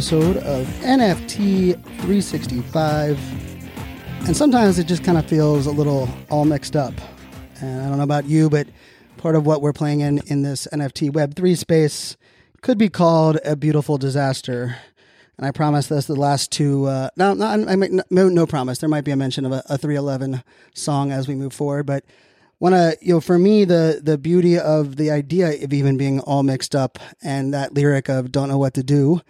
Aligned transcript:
Episode 0.00 0.38
of 0.38 0.66
NFT 0.78 1.74
365. 1.74 3.18
And 4.26 4.34
sometimes 4.34 4.78
it 4.78 4.84
just 4.84 5.04
kind 5.04 5.18
of 5.18 5.26
feels 5.26 5.66
a 5.66 5.70
little 5.70 6.08
all 6.30 6.46
mixed 6.46 6.74
up. 6.74 6.94
And 7.60 7.82
I 7.82 7.88
don't 7.90 7.98
know 7.98 8.04
about 8.04 8.24
you, 8.24 8.48
but 8.48 8.66
part 9.18 9.36
of 9.36 9.44
what 9.44 9.60
we're 9.60 9.74
playing 9.74 10.00
in 10.00 10.22
in 10.28 10.40
this 10.40 10.66
NFT 10.72 11.10
Web3 11.10 11.54
space 11.54 12.16
could 12.62 12.78
be 12.78 12.88
called 12.88 13.40
a 13.44 13.56
beautiful 13.56 13.98
disaster. 13.98 14.78
And 15.36 15.46
I 15.46 15.50
promise 15.50 15.88
this 15.88 16.06
the 16.06 16.16
last 16.16 16.50
two. 16.50 16.86
Uh, 16.86 17.10
no, 17.18 17.34
no, 17.34 17.44
I 17.44 17.74
no, 17.74 18.02
no 18.08 18.46
promise. 18.46 18.78
There 18.78 18.88
might 18.88 19.04
be 19.04 19.10
a 19.10 19.16
mention 19.16 19.44
of 19.44 19.52
a, 19.52 19.62
a 19.68 19.76
311 19.76 20.42
song 20.74 21.12
as 21.12 21.28
we 21.28 21.34
move 21.34 21.52
forward, 21.52 21.84
but 21.84 22.06
want 22.58 22.74
to 22.74 22.96
you 23.00 23.14
know 23.14 23.20
for 23.20 23.38
me 23.38 23.64
the 23.64 24.00
the 24.02 24.16
beauty 24.18 24.58
of 24.58 24.96
the 24.96 25.10
idea 25.10 25.62
of 25.64 25.72
even 25.72 25.96
being 25.96 26.20
all 26.20 26.42
mixed 26.42 26.74
up 26.74 26.98
and 27.22 27.54
that 27.54 27.72
lyric 27.72 28.08
of 28.08 28.30
don't 28.30 28.48
know 28.50 28.58
what 28.58 28.74
to 28.74 28.82
do 28.82 29.20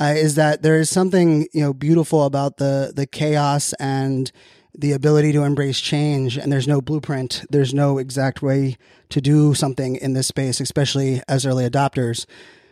uh, 0.00 0.14
is 0.16 0.34
that 0.34 0.62
there 0.62 0.78
is 0.78 0.90
something 0.90 1.48
you 1.52 1.62
know 1.62 1.72
beautiful 1.72 2.24
about 2.24 2.58
the 2.58 2.92
the 2.94 3.06
chaos 3.06 3.72
and 3.74 4.30
the 4.78 4.92
ability 4.92 5.32
to 5.32 5.42
embrace 5.42 5.80
change 5.80 6.36
and 6.36 6.52
there's 6.52 6.68
no 6.68 6.82
blueprint. 6.82 7.44
There's 7.48 7.72
no 7.72 7.96
exact 7.96 8.42
way 8.42 8.76
to 9.08 9.20
do 9.22 9.54
something 9.54 9.96
in 9.96 10.12
this 10.12 10.26
space 10.26 10.60
especially 10.60 11.22
as 11.28 11.46
early 11.46 11.68
adopters. 11.68 12.26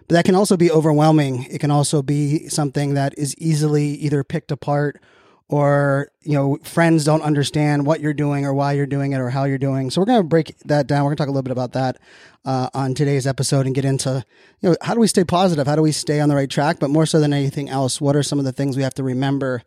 But 0.06 0.14
that 0.16 0.24
can 0.26 0.34
also 0.34 0.58
be 0.58 0.70
overwhelming. 0.70 1.44
It 1.44 1.60
can 1.60 1.70
also 1.70 2.02
be 2.02 2.48
something 2.48 2.92
that 2.92 3.14
is 3.16 3.34
easily 3.38 3.86
either 3.86 4.22
picked 4.22 4.52
apart 4.52 5.00
or 5.48 6.08
you 6.22 6.32
know 6.32 6.58
friends 6.62 7.04
don't 7.04 7.22
understand 7.22 7.86
what 7.86 8.00
you're 8.00 8.14
doing 8.14 8.46
or 8.46 8.54
why 8.54 8.72
you're 8.72 8.86
doing 8.86 9.12
it 9.12 9.18
or 9.18 9.30
how 9.30 9.44
you're 9.44 9.58
doing. 9.58 9.90
So 9.90 10.00
we're 10.00 10.06
going 10.06 10.20
to 10.20 10.28
break 10.28 10.56
that 10.60 10.86
down. 10.86 11.04
We're 11.04 11.10
going 11.10 11.16
to 11.16 11.22
talk 11.22 11.28
a 11.28 11.32
little 11.32 11.42
bit 11.42 11.52
about 11.52 11.72
that 11.72 11.98
uh, 12.44 12.70
on 12.74 12.94
today's 12.94 13.26
episode 13.26 13.66
and 13.66 13.74
get 13.74 13.84
into 13.84 14.24
you 14.60 14.70
know 14.70 14.76
how 14.80 14.94
do 14.94 15.00
we 15.00 15.06
stay 15.06 15.24
positive? 15.24 15.66
How 15.66 15.76
do 15.76 15.82
we 15.82 15.92
stay 15.92 16.20
on 16.20 16.28
the 16.28 16.34
right 16.34 16.50
track? 16.50 16.78
But 16.78 16.90
more 16.90 17.06
so 17.06 17.20
than 17.20 17.32
anything 17.32 17.68
else 17.68 18.00
what 18.00 18.16
are 18.16 18.22
some 18.22 18.38
of 18.38 18.44
the 18.44 18.52
things 18.52 18.76
we 18.76 18.82
have 18.82 18.94
to 18.94 19.02
remember 19.02 19.62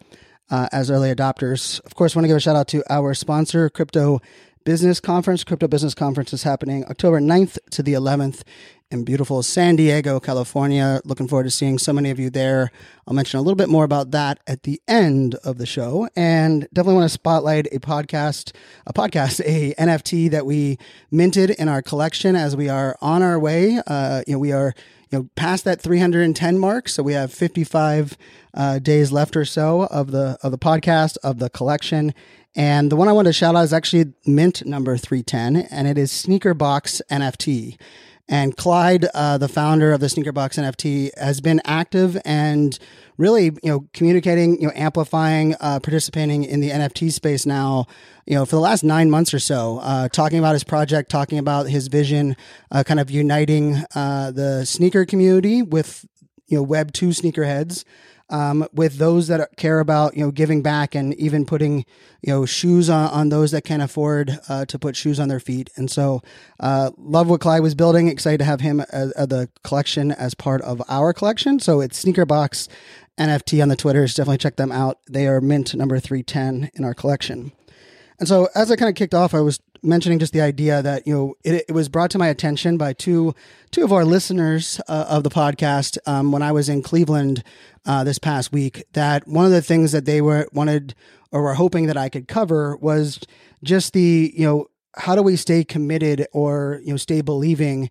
uh, 0.50 0.68
as 0.72 0.90
early 0.90 1.14
adopters? 1.14 1.84
Of 1.86 1.96
course 1.96 2.16
I 2.16 2.20
want 2.20 2.26
to 2.26 2.30
give 2.30 2.38
a 2.38 2.42
shout 2.42 2.56
out 2.56 2.68
to 2.70 2.84
our 2.90 3.14
sponsor 3.14 3.70
crypto 3.70 4.22
business 4.64 5.00
conference. 5.00 5.44
Crypto 5.44 5.68
business 5.68 5.94
conference 5.94 6.34
is 6.34 6.44
happening 6.44 6.84
october 6.86 7.20
9th 7.20 7.58
to 7.70 7.84
the 7.84 7.94
11th 7.94 8.42
in 8.90 9.04
beautiful 9.04 9.44
San 9.44 9.76
Diego, 9.76 10.20
California. 10.20 11.02
Looking 11.04 11.28
forward 11.28 11.44
to 11.44 11.52
seeing 11.52 11.78
so 11.78 11.92
many 11.92 12.10
of 12.10 12.20
you 12.20 12.30
there. 12.30 12.72
I'll 13.06 13.14
mention 13.14 13.38
a 13.38 13.42
little 13.42 13.56
bit 13.56 13.70
more 13.70 13.84
about 13.84 14.12
that 14.12 14.40
at 14.48 14.64
the 14.64 14.82
end 14.88 15.36
of 15.44 15.58
the 15.58 15.66
show 15.66 16.08
and 16.16 16.68
definitely 16.74 16.96
want 16.96 17.06
to 17.06 17.14
spotlight 17.14 17.68
a 17.74 17.80
podcast, 17.80 18.54
a 18.86 18.94
podcast, 18.94 19.42
a 19.46 19.74
NFT 19.76 20.32
that 20.32 20.46
we 20.46 20.78
minted 21.12 21.50
in 21.50 21.68
our 21.68 21.82
collection 21.82 22.36
as 22.36 22.56
we 22.56 22.70
are 22.70 22.98
on 23.02 23.22
our 23.22 23.38
way. 23.38 23.82
Uh, 23.86 24.24
you 24.26 24.34
know, 24.34 24.40
we 24.40 24.52
are 24.52 24.74
you 25.12 25.20
know 25.20 25.30
past 25.36 25.64
that 25.66 25.82
310 25.82 26.60
mark 26.60 26.90
so 26.90 27.02
we 27.02 27.14
have 27.14 27.32
55 27.32 28.18
uh, 28.54 28.80
days 28.80 29.12
left 29.12 29.38
or 29.38 29.46
so 29.46 29.84
of 29.84 30.12
the 30.12 30.38
of 30.44 30.52
the 30.52 30.58
podcast 30.58 31.16
of 31.24 31.40
the 31.40 31.50
collection 31.50 32.14
and 32.58 32.92
the 32.92 32.98
one 32.98 33.08
i 33.08 33.14
want 33.14 33.26
to 33.26 33.32
shout 33.32 33.56
out 33.56 33.64
is 33.64 33.72
actually 33.72 34.12
mint 34.26 34.66
number 34.66 34.98
310 34.98 35.66
and 35.72 35.88
it 35.88 35.98
is 35.98 36.12
sneaker 36.12 36.54
box 36.54 37.02
nft 37.10 37.78
and 38.30 38.58
Clyde, 38.58 39.06
uh, 39.14 39.38
the 39.38 39.48
founder 39.48 39.94
of 39.94 40.00
the 40.00 40.08
Sneakerbox 40.08 40.60
NFT, 40.60 41.12
has 41.18 41.40
been 41.42 41.62
active 41.66 42.20
and 42.26 42.78
really, 43.18 43.46
you 43.46 43.60
know, 43.64 43.88
communicating, 43.94 44.62
you 44.62 44.68
know, 44.68 44.74
amplifying, 44.76 45.56
uh, 45.60 45.80
participating 45.80 46.44
in 46.44 46.60
the 46.60 46.70
NFT 46.70 47.12
space 47.12 47.46
now, 47.46 47.86
you 48.26 48.36
know, 48.36 48.46
for 48.46 48.58
the 48.58 48.62
last 48.62 48.84
nine 48.84 49.10
months 49.10 49.34
or 49.34 49.40
so, 49.40 49.80
uh, 49.82 50.10
talking 50.10 50.40
about 50.40 50.54
his 50.54 50.64
project, 50.64 51.10
talking 51.10 51.40
about 51.40 51.68
his 51.68 51.88
vision, 51.88 52.36
uh, 52.72 52.84
kind 52.84 53.00
of 53.00 53.10
uniting 53.10 53.84
uh, 53.96 54.32
the 54.32 54.66
sneaker 54.66 55.06
community 55.06 55.62
with, 55.62 56.06
you 56.48 56.58
know, 56.58 56.64
Web 56.64 56.94
two 56.94 57.10
sneakerheads 57.10 57.84
um, 58.30 58.68
with 58.74 58.98
those 58.98 59.28
that 59.28 59.56
care 59.58 59.80
about 59.80 60.16
you 60.16 60.24
know 60.24 60.32
giving 60.32 60.62
back 60.62 60.96
and 60.96 61.14
even 61.16 61.46
putting 61.46 61.86
you 62.22 62.34
know 62.34 62.46
shoes 62.46 62.90
on, 62.90 63.10
on 63.10 63.30
those 63.30 63.52
that 63.52 63.64
can't 63.64 63.82
afford 63.82 64.40
uh, 64.50 64.66
to 64.66 64.80
put 64.80 64.96
shoes 64.96 65.20
on 65.20 65.30
their 65.30 65.40
feet. 65.40 65.70
And 65.76 65.90
so, 65.90 66.22
uh, 66.60 66.92
love 66.98 67.30
what 67.30 67.42
Clyde 67.42 67.62
was 67.62 67.76
building. 67.76 68.08
Excited 68.08 68.40
to 68.40 68.46
have 68.46 68.62
him 68.62 68.82
as, 68.92 69.12
as 69.12 69.28
the 69.28 69.50
collection 69.64 70.12
as 70.12 70.34
part 70.34 70.62
of 70.62 70.82
our 70.90 71.14
collection. 71.14 71.60
So 71.60 71.82
it's 71.82 71.98
Sneaker 71.98 72.26
Box 72.26 72.68
NFT 73.18 73.62
on 73.62 73.70
the 73.70 73.76
Twitters. 73.76 74.14
Definitely 74.14 74.40
check 74.40 74.58
them 74.58 74.72
out. 74.72 75.00
They 75.10 75.28
are 75.28 75.42
mint 75.42 75.74
number 75.76 76.00
three 76.00 76.24
ten 76.24 76.70
in 76.74 76.84
our 76.84 76.94
collection. 76.94 77.52
And 78.20 78.28
so, 78.28 78.50
as 78.56 78.72
I 78.72 78.76
kind 78.76 78.90
of 78.90 78.96
kicked 78.96 79.14
off, 79.14 79.36
I 79.36 79.42
was 79.42 79.60
mentioning 79.88 80.20
just 80.20 80.34
the 80.34 80.42
idea 80.42 80.82
that 80.82 81.08
you 81.08 81.14
know 81.14 81.36
it, 81.44 81.66
it 81.70 81.72
was 81.72 81.90
brought 81.90 82.12
to 82.12 82.18
my 82.18 82.28
attention 82.28 82.78
by 82.78 82.94
two 82.94 83.34
two 83.72 83.84
of 83.84 83.92
our 83.94 84.06
listeners 84.06 84.80
uh, 84.88 85.06
of 85.10 85.24
the 85.24 85.30
podcast 85.30 85.98
um, 86.06 86.32
when 86.32 86.42
I 86.42 86.52
was 86.52 86.70
in 86.70 86.82
Cleveland 86.82 87.44
uh, 87.86 88.04
this 88.04 88.20
past 88.20 88.52
week. 88.52 88.84
That 88.94 89.28
one 89.28 89.46
of 89.46 89.52
the 89.52 89.62
things 89.62 89.92
that 89.94 90.06
they 90.06 90.22
were 90.22 90.48
wanted 90.54 90.94
or 91.32 91.42
were 91.42 91.54
hoping 91.56 91.88
that 91.88 91.98
I 91.98 92.10
could 92.10 92.28
cover 92.28 92.78
was 92.78 93.20
just 93.64 93.94
the 93.94 94.34
you 94.36 94.46
know 94.46 94.68
how 94.96 95.16
do 95.16 95.24
we 95.24 95.36
stay 95.36 95.64
committed 95.64 96.28
or 96.34 96.82
you 96.84 96.92
know 96.92 96.98
stay 96.98 97.22
believing 97.22 97.90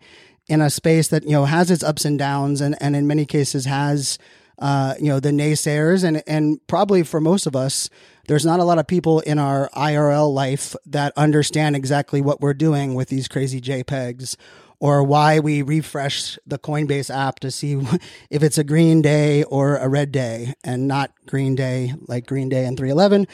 in 0.49 0.61
a 0.61 0.71
space 0.71 1.09
that 1.09 1.25
you 1.25 1.31
know 1.31 1.45
has 1.45 1.71
its 1.71 1.83
ups 1.83 2.05
and 2.05 2.19
downs 2.19 2.61
and 2.61 2.77
and 2.81 2.95
in 2.95 3.07
many 3.07 3.27
cases 3.27 3.65
has 3.65 4.19
uh, 4.59 4.95
you 4.99 5.09
know 5.09 5.21
the 5.21 5.31
naysayers. 5.31 6.05
And 6.05 6.23
and 6.27 6.65
probably 6.67 7.03
for 7.03 7.21
most 7.21 7.47
of 7.47 7.57
us 7.57 7.91
there's 8.29 8.45
not 8.45 8.61
a 8.61 8.65
lot 8.65 8.79
of 8.79 8.87
people 8.87 9.21
in 9.21 9.39
our 9.39 9.71
IRL 9.71 10.33
life 10.33 10.75
that 10.87 11.13
understand 11.17 11.77
exactly 11.77 12.21
what 12.21 12.41
we're 12.41 12.55
doing 12.55 12.95
with 12.95 13.09
these 13.09 13.29
crazy 13.29 13.61
JPEGs 13.61 14.37
or 14.79 15.03
why 15.03 15.39
we 15.39 15.63
refresh 15.63 16.39
the 16.47 16.59
Coinbase 16.59 17.15
app 17.15 17.41
to 17.41 17.51
see 17.51 17.81
if 18.31 18.43
it's 18.43 18.59
a 18.59 18.65
green 18.65 19.03
day 19.03 19.43
or 19.45 19.77
a 19.77 19.89
red 19.89 20.13
day 20.13 20.55
and 20.65 20.87
not 20.87 21.13
green 21.27 21.55
day 21.55 21.95
like 22.07 22.27
Green 22.27 22.49
Day 22.49 22.65
and 22.65 22.77
311, 22.77 23.27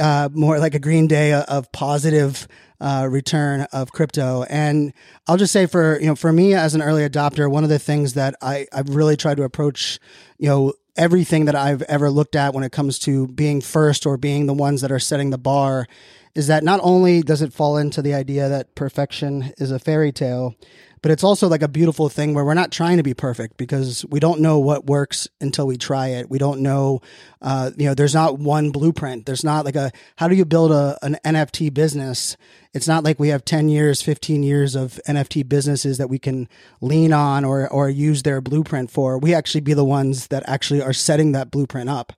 uh, 0.00 0.28
more 0.32 0.58
like 0.58 0.74
a 0.74 0.78
green 0.78 1.06
day 1.06 1.32
of 1.32 1.70
positive 1.72 2.46
uh, 2.80 3.06
return 3.10 3.62
of 3.72 3.92
crypto. 3.92 4.44
And 4.44 4.92
I'll 5.26 5.36
just 5.36 5.52
say 5.52 5.66
for, 5.66 5.98
you 6.00 6.06
know, 6.06 6.14
for 6.14 6.32
me 6.32 6.54
as 6.54 6.74
an 6.74 6.82
early 6.82 7.08
adopter, 7.08 7.50
one 7.50 7.64
of 7.64 7.70
the 7.70 7.78
things 7.78 8.14
that 8.14 8.34
I, 8.42 8.66
I've 8.72 8.90
really 8.90 9.16
tried 9.16 9.36
to 9.38 9.42
approach, 9.42 9.98
you 10.38 10.48
know, 10.48 10.74
everything 10.96 11.46
that 11.46 11.54
I've 11.54 11.82
ever 11.82 12.10
looked 12.10 12.36
at 12.36 12.54
when 12.54 12.62
it 12.62 12.72
comes 12.72 12.98
to 13.00 13.26
being 13.28 13.60
first 13.60 14.06
or 14.06 14.16
being 14.16 14.46
the 14.46 14.54
ones 14.54 14.80
that 14.82 14.92
are 14.92 14.98
setting 14.98 15.30
the 15.30 15.38
bar 15.38 15.86
is 16.34 16.48
that 16.48 16.64
not 16.64 16.80
only 16.82 17.22
does 17.22 17.42
it 17.42 17.52
fall 17.52 17.76
into 17.76 18.02
the 18.02 18.14
idea 18.14 18.48
that 18.48 18.74
perfection 18.74 19.52
is 19.58 19.70
a 19.70 19.78
fairy 19.78 20.12
tale, 20.12 20.54
but 21.04 21.10
it's 21.10 21.22
also 21.22 21.48
like 21.48 21.60
a 21.60 21.68
beautiful 21.68 22.08
thing 22.08 22.32
where 22.32 22.46
we're 22.46 22.54
not 22.54 22.72
trying 22.72 22.96
to 22.96 23.02
be 23.02 23.12
perfect 23.12 23.58
because 23.58 24.06
we 24.06 24.18
don't 24.20 24.40
know 24.40 24.58
what 24.58 24.86
works 24.86 25.28
until 25.38 25.66
we 25.66 25.76
try 25.76 26.08
it. 26.08 26.30
We 26.30 26.38
don't 26.38 26.60
know, 26.60 27.02
uh, 27.42 27.72
you 27.76 27.84
know, 27.84 27.92
there's 27.92 28.14
not 28.14 28.38
one 28.38 28.70
blueprint. 28.70 29.26
There's 29.26 29.44
not 29.44 29.66
like 29.66 29.76
a, 29.76 29.92
how 30.16 30.28
do 30.28 30.34
you 30.34 30.46
build 30.46 30.72
a, 30.72 30.96
an 31.02 31.18
NFT 31.22 31.74
business? 31.74 32.38
It's 32.72 32.88
not 32.88 33.04
like 33.04 33.20
we 33.20 33.28
have 33.28 33.44
10 33.44 33.68
years, 33.68 34.00
15 34.00 34.42
years 34.42 34.74
of 34.74 34.98
NFT 35.06 35.46
businesses 35.46 35.98
that 35.98 36.08
we 36.08 36.18
can 36.18 36.48
lean 36.80 37.12
on 37.12 37.44
or, 37.44 37.70
or 37.70 37.90
use 37.90 38.22
their 38.22 38.40
blueprint 38.40 38.90
for. 38.90 39.18
We 39.18 39.34
actually 39.34 39.60
be 39.60 39.74
the 39.74 39.84
ones 39.84 40.28
that 40.28 40.42
actually 40.46 40.80
are 40.80 40.94
setting 40.94 41.32
that 41.32 41.50
blueprint 41.50 41.90
up. 41.90 42.14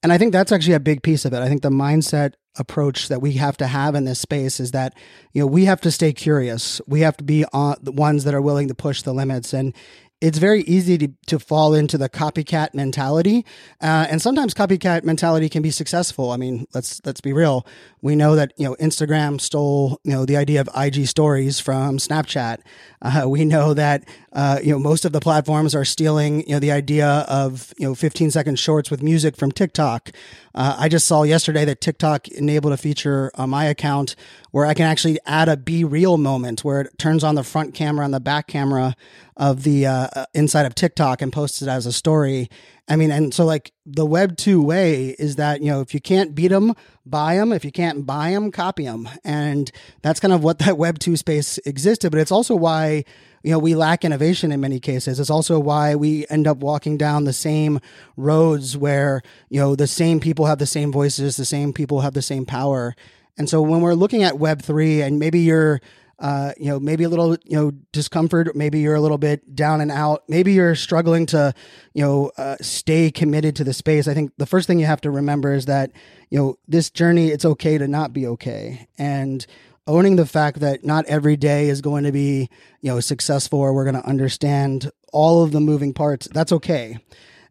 And 0.00 0.12
I 0.12 0.18
think 0.18 0.32
that's 0.32 0.52
actually 0.52 0.74
a 0.74 0.80
big 0.80 1.02
piece 1.02 1.24
of 1.24 1.32
it. 1.32 1.40
I 1.40 1.48
think 1.48 1.62
the 1.62 1.70
mindset 1.70 2.34
approach 2.56 3.08
that 3.08 3.22
we 3.22 3.32
have 3.32 3.56
to 3.56 3.66
have 3.66 3.94
in 3.94 4.04
this 4.04 4.20
space 4.20 4.60
is 4.60 4.72
that 4.72 4.94
you 5.32 5.40
know 5.40 5.46
we 5.46 5.64
have 5.64 5.80
to 5.80 5.90
stay 5.90 6.12
curious. 6.12 6.80
We 6.86 7.00
have 7.00 7.16
to 7.18 7.24
be 7.24 7.44
on 7.52 7.76
the 7.82 7.92
ones 7.92 8.24
that 8.24 8.34
are 8.34 8.42
willing 8.42 8.68
to 8.68 8.74
push 8.74 9.02
the 9.02 9.14
limits. 9.14 9.52
And 9.52 9.74
it's 10.22 10.38
very 10.38 10.62
easy 10.62 10.96
to, 10.98 11.08
to 11.26 11.38
fall 11.40 11.74
into 11.74 11.98
the 11.98 12.08
copycat 12.08 12.74
mentality. 12.74 13.44
Uh, 13.80 14.06
and 14.08 14.22
sometimes 14.22 14.54
copycat 14.54 15.02
mentality 15.02 15.48
can 15.48 15.62
be 15.62 15.70
successful. 15.70 16.30
I 16.30 16.36
mean 16.36 16.66
let's 16.72 17.00
let's 17.04 17.20
be 17.20 17.32
real. 17.32 17.66
We 18.00 18.14
know 18.14 18.36
that 18.36 18.52
you 18.56 18.68
know 18.68 18.76
instagram 18.76 19.40
stole 19.40 20.00
you 20.04 20.12
know 20.12 20.24
the 20.24 20.36
idea 20.36 20.60
of 20.60 20.68
ig 20.76 21.06
stories 21.06 21.58
from 21.58 21.98
snapchat. 21.98 22.60
Uh, 23.02 23.24
we 23.28 23.44
know 23.44 23.74
that 23.74 24.04
uh, 24.32 24.58
you 24.62 24.72
know, 24.72 24.78
most 24.78 25.04
of 25.04 25.12
the 25.12 25.20
platforms 25.20 25.74
are 25.74 25.84
stealing, 25.84 26.40
you 26.48 26.54
know, 26.54 26.58
the 26.58 26.72
idea 26.72 27.06
of, 27.28 27.74
you 27.76 27.86
know, 27.86 27.94
15 27.94 28.30
second 28.30 28.58
shorts 28.58 28.90
with 28.90 29.02
music 29.02 29.36
from 29.36 29.52
TikTok. 29.52 30.10
Uh, 30.54 30.76
I 30.78 30.88
just 30.88 31.06
saw 31.06 31.22
yesterday 31.22 31.66
that 31.66 31.82
TikTok 31.82 32.28
enabled 32.28 32.72
a 32.72 32.78
feature 32.78 33.30
on 33.34 33.50
my 33.50 33.66
account 33.66 34.16
where 34.52 34.66
I 34.66 34.74
can 34.74 34.86
actually 34.86 35.18
add 35.26 35.48
a 35.48 35.56
be 35.56 35.82
real 35.82 36.16
moment 36.16 36.62
where 36.62 36.82
it 36.82 36.98
turns 36.98 37.24
on 37.24 37.34
the 37.34 37.42
front 37.42 37.74
camera 37.74 38.04
and 38.04 38.14
the 38.14 38.20
back 38.20 38.46
camera 38.46 38.94
of 39.36 39.64
the 39.64 39.86
uh, 39.86 40.08
uh, 40.14 40.26
inside 40.34 40.66
of 40.66 40.74
TikTok 40.74 41.20
and 41.20 41.32
posts 41.32 41.62
it 41.62 41.68
as 41.68 41.86
a 41.86 41.92
story. 41.92 42.48
I 42.86 42.96
mean, 42.96 43.10
and 43.10 43.32
so 43.32 43.44
like 43.44 43.72
the 43.86 44.04
Web 44.04 44.36
2 44.36 44.62
way 44.62 45.16
is 45.18 45.36
that, 45.36 45.62
you 45.62 45.70
know, 45.70 45.80
if 45.80 45.94
you 45.94 46.00
can't 46.00 46.34
beat 46.34 46.48
them, 46.48 46.74
buy 47.06 47.36
them. 47.36 47.52
If 47.52 47.64
you 47.64 47.72
can't 47.72 48.04
buy 48.04 48.32
them, 48.32 48.50
copy 48.50 48.84
them. 48.84 49.08
And 49.24 49.72
that's 50.02 50.20
kind 50.20 50.34
of 50.34 50.44
what 50.44 50.58
that 50.60 50.76
Web 50.76 50.98
2 50.98 51.16
space 51.16 51.58
existed. 51.64 52.10
But 52.10 52.20
it's 52.20 52.32
also 52.32 52.54
why 52.54 53.04
you 53.42 53.50
know, 53.50 53.58
we 53.58 53.74
lack 53.74 54.04
innovation 54.04 54.52
in 54.52 54.60
many 54.60 54.78
cases. 54.78 55.18
It's 55.18 55.30
also 55.30 55.58
why 55.58 55.96
we 55.96 56.26
end 56.30 56.46
up 56.46 56.58
walking 56.58 56.96
down 56.96 57.24
the 57.24 57.32
same 57.32 57.80
roads 58.16 58.76
where, 58.76 59.22
you 59.48 59.58
know, 59.58 59.74
the 59.74 59.88
same 59.88 60.20
people 60.20 60.46
have 60.46 60.58
the 60.58 60.66
same 60.66 60.92
voices, 60.92 61.36
the 61.36 61.44
same 61.44 61.72
people 61.72 62.02
have 62.02 62.14
the 62.14 62.22
same 62.22 62.46
power. 62.46 62.94
And 63.38 63.48
so 63.48 63.62
when 63.62 63.80
we're 63.80 63.94
looking 63.94 64.22
at 64.22 64.34
Web3 64.34 65.02
and 65.04 65.18
maybe 65.18 65.40
you're, 65.40 65.80
uh, 66.18 66.52
you 66.56 66.66
know, 66.66 66.78
maybe 66.78 67.04
a 67.04 67.08
little, 67.08 67.36
you 67.44 67.56
know, 67.56 67.70
discomfort, 67.92 68.54
maybe 68.54 68.80
you're 68.80 68.94
a 68.94 69.00
little 69.00 69.18
bit 69.18 69.54
down 69.56 69.80
and 69.80 69.90
out, 69.90 70.22
maybe 70.28 70.52
you're 70.52 70.74
struggling 70.74 71.26
to, 71.26 71.52
you 71.94 72.04
know, 72.04 72.30
uh, 72.36 72.56
stay 72.60 73.10
committed 73.10 73.56
to 73.56 73.64
the 73.64 73.72
space. 73.72 74.06
I 74.06 74.14
think 74.14 74.32
the 74.36 74.46
first 74.46 74.66
thing 74.66 74.78
you 74.78 74.86
have 74.86 75.00
to 75.00 75.10
remember 75.10 75.52
is 75.52 75.66
that, 75.66 75.90
you 76.30 76.38
know, 76.38 76.58
this 76.68 76.90
journey, 76.90 77.28
it's 77.28 77.44
okay 77.44 77.78
to 77.78 77.88
not 77.88 78.12
be 78.12 78.26
okay. 78.26 78.86
And 78.98 79.44
owning 79.86 80.16
the 80.16 80.26
fact 80.26 80.60
that 80.60 80.84
not 80.84 81.04
every 81.06 81.36
day 81.36 81.68
is 81.68 81.80
going 81.80 82.04
to 82.04 82.12
be, 82.12 82.48
you 82.80 82.90
know, 82.92 83.00
successful 83.00 83.58
or 83.58 83.72
we're 83.72 83.84
going 83.84 84.00
to 84.00 84.08
understand 84.08 84.90
all 85.12 85.42
of 85.42 85.52
the 85.52 85.60
moving 85.60 85.92
parts. 85.92 86.28
That's 86.32 86.52
okay. 86.52 86.98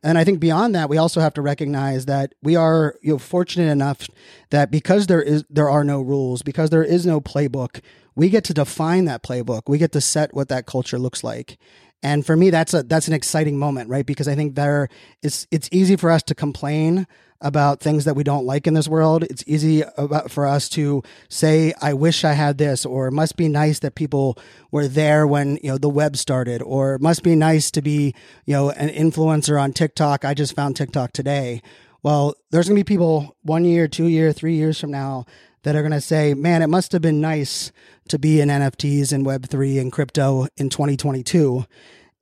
And 0.03 0.17
I 0.17 0.23
think 0.23 0.39
beyond 0.39 0.73
that, 0.73 0.89
we 0.89 0.97
also 0.97 1.21
have 1.21 1.33
to 1.35 1.41
recognize 1.41 2.05
that 2.05 2.33
we 2.41 2.55
are 2.55 2.95
you 3.01 3.13
know, 3.13 3.19
fortunate 3.19 3.71
enough 3.71 4.07
that 4.49 4.71
because 4.71 5.07
there 5.07 5.21
is 5.21 5.43
there 5.49 5.69
are 5.69 5.83
no 5.83 6.01
rules, 6.01 6.41
because 6.41 6.71
there 6.71 6.83
is 6.83 7.05
no 7.05 7.21
playbook, 7.21 7.81
we 8.15 8.29
get 8.29 8.43
to 8.45 8.53
define 8.53 9.05
that 9.05 9.23
playbook. 9.23 9.63
We 9.67 9.77
get 9.77 9.91
to 9.93 10.01
set 10.01 10.33
what 10.33 10.49
that 10.49 10.65
culture 10.65 10.97
looks 10.97 11.23
like. 11.23 11.57
And 12.03 12.25
for 12.25 12.35
me, 12.35 12.49
that's 12.49 12.73
a 12.73 12.83
that's 12.83 13.07
an 13.07 13.13
exciting 13.13 13.57
moment, 13.57 13.89
right? 13.89 14.05
Because 14.05 14.27
I 14.27 14.35
think 14.35 14.55
there 14.55 14.89
is 15.21 15.47
it's 15.51 15.69
easy 15.71 15.95
for 15.95 16.09
us 16.09 16.23
to 16.23 16.35
complain 16.35 17.05
about 17.41 17.79
things 17.79 18.05
that 18.05 18.15
we 18.15 18.23
don't 18.23 18.45
like 18.45 18.67
in 18.67 18.73
this 18.73 18.87
world. 18.87 19.23
It's 19.23 19.43
easy 19.47 19.83
about, 19.97 20.31
for 20.31 20.45
us 20.45 20.69
to 20.69 21.03
say, 21.27 21.73
I 21.81 21.93
wish 21.93 22.23
I 22.23 22.33
had 22.33 22.57
this, 22.57 22.85
or 22.85 23.07
it 23.07 23.11
must 23.11 23.35
be 23.35 23.47
nice 23.47 23.79
that 23.79 23.95
people 23.95 24.37
were 24.71 24.87
there 24.87 25.25
when, 25.25 25.57
you 25.63 25.71
know, 25.71 25.77
the 25.77 25.89
web 25.89 26.17
started, 26.17 26.61
or 26.61 26.95
it 26.95 27.01
must 27.01 27.23
be 27.23 27.35
nice 27.35 27.71
to 27.71 27.81
be, 27.81 28.13
you 28.45 28.53
know, 28.53 28.69
an 28.71 28.89
influencer 28.89 29.61
on 29.61 29.73
TikTok. 29.73 30.23
I 30.23 30.33
just 30.33 30.55
found 30.55 30.75
TikTok 30.75 31.13
today. 31.13 31.61
Well, 32.03 32.35
there's 32.51 32.67
going 32.67 32.77
to 32.77 32.83
be 32.83 32.87
people 32.87 33.35
one 33.41 33.65
year, 33.65 33.87
two 33.87 34.07
year, 34.07 34.31
three 34.31 34.55
years 34.55 34.79
from 34.79 34.91
now 34.91 35.25
that 35.63 35.75
are 35.75 35.81
going 35.81 35.91
to 35.91 36.01
say, 36.01 36.33
man, 36.33 36.61
it 36.61 36.67
must 36.67 36.91
have 36.91 37.01
been 37.01 37.21
nice 37.21 37.71
to 38.07 38.17
be 38.17 38.41
in 38.41 38.49
NFTs 38.49 39.13
and 39.13 39.25
Web3 39.25 39.79
and 39.79 39.91
crypto 39.91 40.47
in 40.57 40.69
2022 40.69 41.65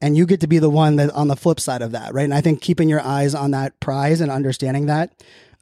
and 0.02 0.16
you 0.16 0.26
get 0.26 0.42
to 0.42 0.48
be 0.48 0.60
the 0.60 0.70
one 0.70 0.96
that 0.98 1.12
on 1.12 1.28
the 1.28 1.36
flip 1.36 1.60
side 1.60 1.82
of 1.82 1.92
that, 1.92 2.14
right? 2.14 2.24
And 2.24 2.34
I 2.34 2.42
think 2.42 2.62
keeping 2.62 2.90
your 2.90 3.02
eyes 3.02 3.36
on 3.36 3.52
that 3.52 3.80
prize 3.80 4.22
and 4.22 4.32
understanding 4.32 4.86
that. 4.86 5.12